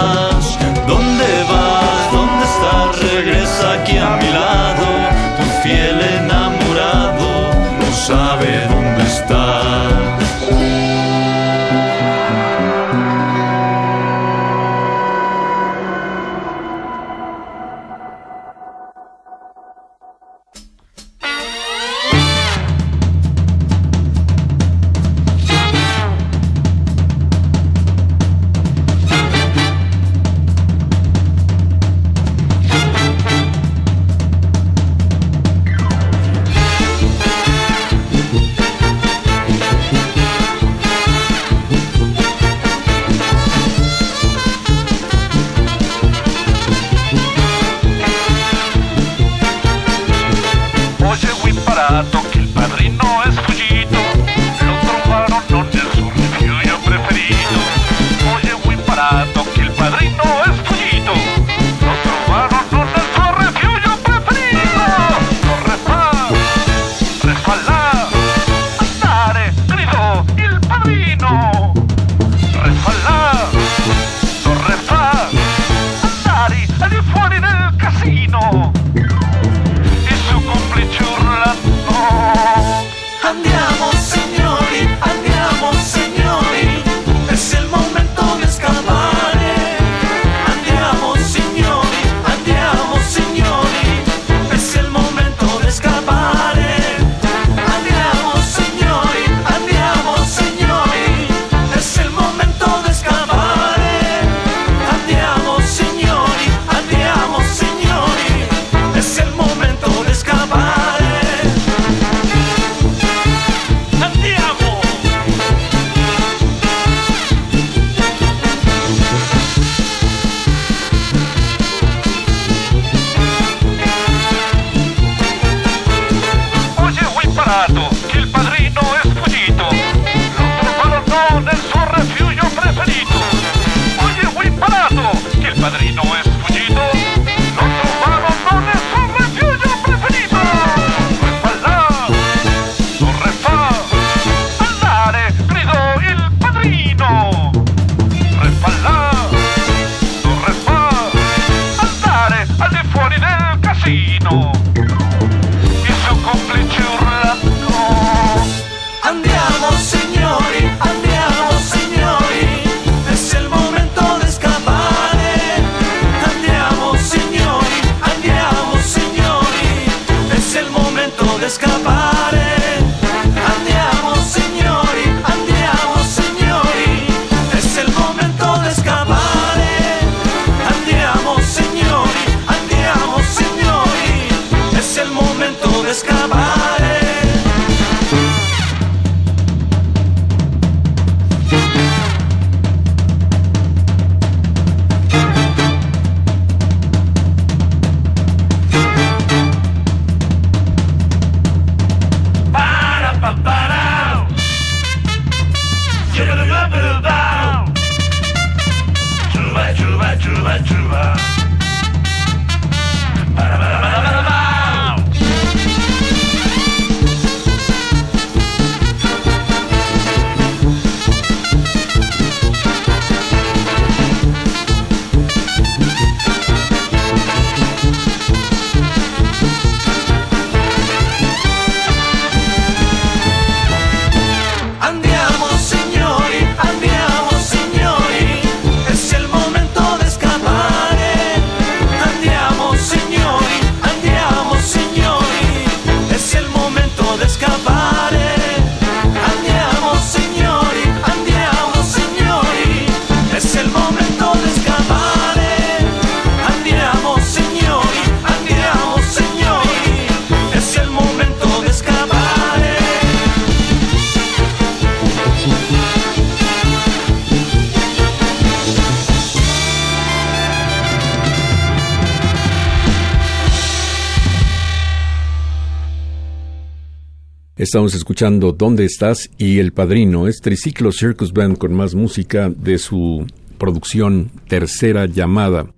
[277.70, 279.30] Estamos escuchando ¿Dónde estás?
[279.38, 283.24] y El Padrino es Triciclo Circus Band con más música de su
[283.58, 285.68] producción Tercera Llamada.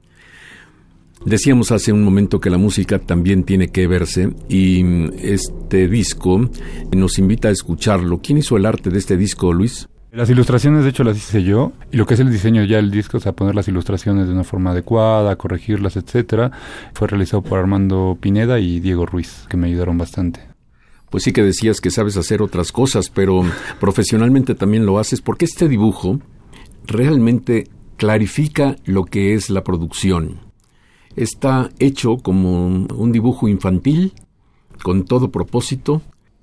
[1.27, 4.83] Decíamos hace un momento que la música también tiene que verse y
[5.21, 6.49] este disco
[6.97, 8.23] nos invita a escucharlo.
[8.23, 9.87] ¿Quién hizo el arte de este disco, Luis?
[10.13, 11.73] Las ilustraciones, de hecho, las hice yo.
[11.91, 14.33] Y lo que es el diseño ya del disco, o sea, poner las ilustraciones de
[14.33, 16.53] una forma adecuada, corregirlas, etcétera,
[16.95, 20.52] fue realizado por Armando Pineda y Diego Ruiz, que me ayudaron bastante.
[21.13, 23.43] Pues sí que decías que sabes hacer otras cosas, pero
[23.79, 26.21] profesionalmente también lo haces porque este dibujo
[26.87, 27.69] realmente
[27.99, 30.41] clarifica lo que es la producción.
[31.15, 34.15] Está hecho como un dibujo infantil,
[34.83, 36.01] con todo propósito,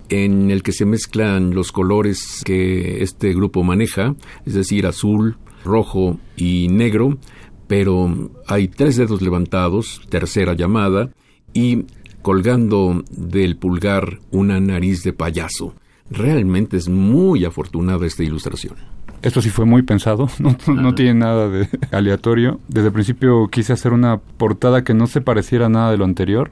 [0.08, 4.14] en el que se mezclan los colores que este grupo maneja,
[4.46, 7.18] es decir, azul, rojo y negro,
[7.66, 11.10] pero hay tres dedos levantados, tercera llamada,
[11.52, 11.86] y
[12.22, 15.74] colgando del pulgar una nariz de payaso.
[16.10, 18.74] Realmente es muy afortunada esta ilustración.
[19.22, 22.58] Esto sí fue muy pensado, no, no tiene nada de aleatorio.
[22.68, 26.04] Desde el principio quise hacer una portada que no se pareciera a nada de lo
[26.04, 26.50] anterior,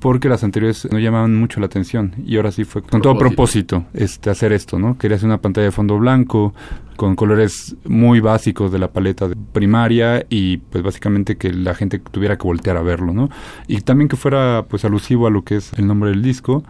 [0.00, 3.84] porque las anteriores no llamaban mucho la atención y ahora sí fue con todo propósito
[3.94, 4.98] este hacer esto, ¿no?
[4.98, 6.54] Quería hacer una pantalla de fondo blanco
[6.96, 11.98] con colores muy básicos de la paleta de primaria y pues básicamente que la gente
[11.98, 13.30] tuviera que voltear a verlo, ¿no?
[13.66, 16.64] Y también que fuera pues alusivo a lo que es el nombre del disco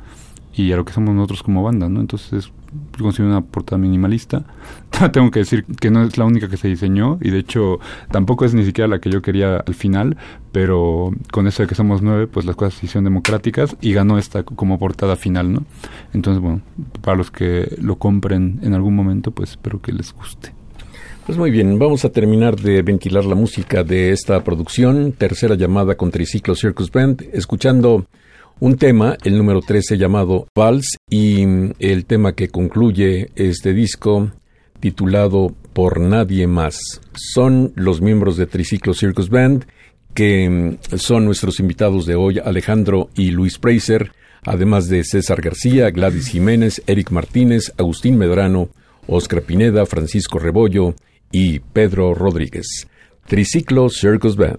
[0.56, 2.00] y a lo que somos nosotros como banda, ¿no?
[2.00, 2.50] Entonces
[2.98, 4.44] conseguí una portada minimalista.
[5.12, 7.78] Tengo que decir que no es la única que se diseñó y de hecho
[8.10, 10.16] tampoco es ni siquiera la que yo quería al final,
[10.52, 14.18] pero con eso de que somos nueve, pues las cosas se hicieron democráticas y ganó
[14.18, 15.64] esta como portada final, ¿no?
[16.14, 16.62] Entonces, bueno,
[17.02, 20.52] para los que lo compren en algún momento, pues espero que les guste.
[21.26, 25.96] Pues muy bien, vamos a terminar de ventilar la música de esta producción, tercera llamada
[25.96, 28.06] con Triciclo Circus Band, escuchando
[28.60, 31.44] un tema, el número 13 llamado Vals, y
[31.78, 34.32] el tema que concluye este disco
[34.80, 37.00] titulado Por Nadie Más.
[37.14, 39.66] Son los miembros de Triciclo Circus Band,
[40.14, 44.12] que son nuestros invitados de hoy, Alejandro y Luis Preiser,
[44.44, 48.70] además de César García, Gladys Jiménez, Eric Martínez, Agustín Medrano,
[49.06, 50.94] Oscar Pineda, Francisco Rebollo
[51.30, 52.88] y Pedro Rodríguez.
[53.26, 54.58] Triciclo Circus Band.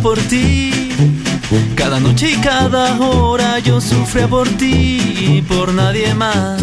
[0.00, 0.70] por ti,
[1.74, 5.00] cada noche y cada hora yo sufría por ti
[5.36, 6.62] y por nadie más.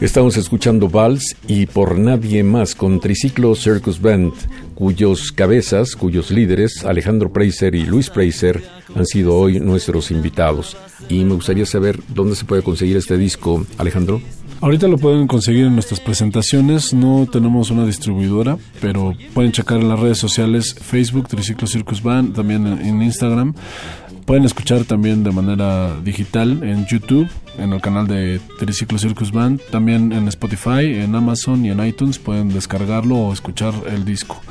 [0.00, 4.32] Estamos escuchando Vals y por nadie más con Triciclo Circus Band,
[4.74, 8.62] cuyos cabezas, cuyos líderes, Alejandro Preiser y Luis Preiser,
[8.94, 10.76] han sido hoy nuestros invitados.
[11.08, 14.20] Y me gustaría saber dónde se puede conseguir este disco, Alejandro.
[14.66, 19.88] Ahorita lo pueden conseguir en nuestras presentaciones, no tenemos una distribuidora, pero pueden checar en
[19.88, 23.54] las redes sociales, Facebook, Triciclo Circus Band, también en, en Instagram.
[24.24, 27.28] Pueden escuchar también de manera digital en YouTube,
[27.58, 32.18] en el canal de Triciclo Circus Band, también en Spotify, en Amazon y en iTunes
[32.18, 34.42] pueden descargarlo o escuchar el disco.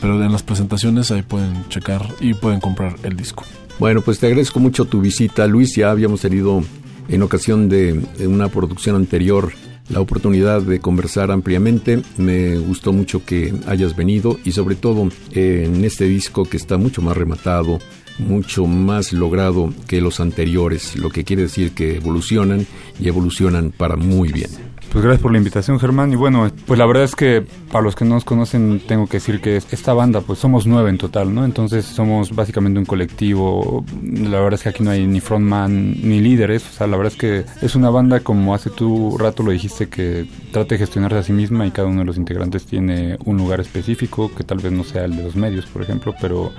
[0.00, 3.44] Pero en las presentaciones ahí pueden checar y pueden comprar el disco.
[3.78, 5.76] Bueno, pues te agradezco mucho tu visita, Luis.
[5.76, 6.64] Ya habíamos tenido
[7.08, 9.52] en ocasión de, una producción anterior
[9.88, 12.02] la oportunidad de conversar ampliamente.
[12.18, 16.76] Me gustó mucho que hayas venido y sobre todo eh, en este disco que está
[16.76, 17.78] mucho más rematado,
[18.18, 22.66] mucho más logrado que los anteriores, lo que quiere decir que evolucionan
[23.00, 24.50] y evolucionan para muy bien.
[24.90, 26.12] Pues gracias por la invitación, Germán.
[26.12, 29.18] Y bueno, pues la verdad es que para los que no nos conocen, tengo que
[29.18, 31.44] decir que esta banda, pues somos nueve en total, ¿no?
[31.44, 33.84] Entonces somos básicamente un colectivo.
[34.02, 36.66] La verdad es que aquí no hay ni frontman ni líderes.
[36.66, 39.88] O sea, la verdad es que es una banda, como hace tu rato lo dijiste,
[39.88, 43.36] que trata de gestionarse a sí misma y cada uno de los integrantes tiene un
[43.36, 46.50] lugar específico, que tal vez no sea el de los medios, por ejemplo, pero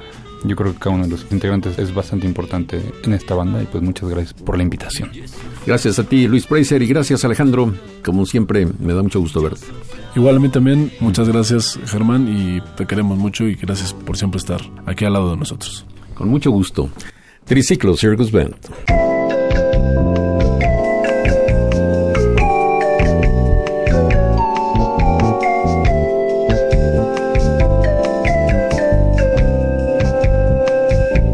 [0.43, 3.65] yo creo que cada uno de los integrantes es bastante importante en esta banda y
[3.65, 5.11] pues muchas gracias por la invitación.
[5.65, 7.73] Gracias a ti, Luis Preiser, y gracias, Alejandro.
[8.03, 9.65] Como siempre, me da mucho gusto verte.
[10.15, 14.39] Igual a mí también, muchas gracias Germán y te queremos mucho y gracias por siempre
[14.39, 15.85] estar aquí al lado de nosotros.
[16.15, 16.89] Con mucho gusto.
[17.45, 18.55] Triciclo Circus Band.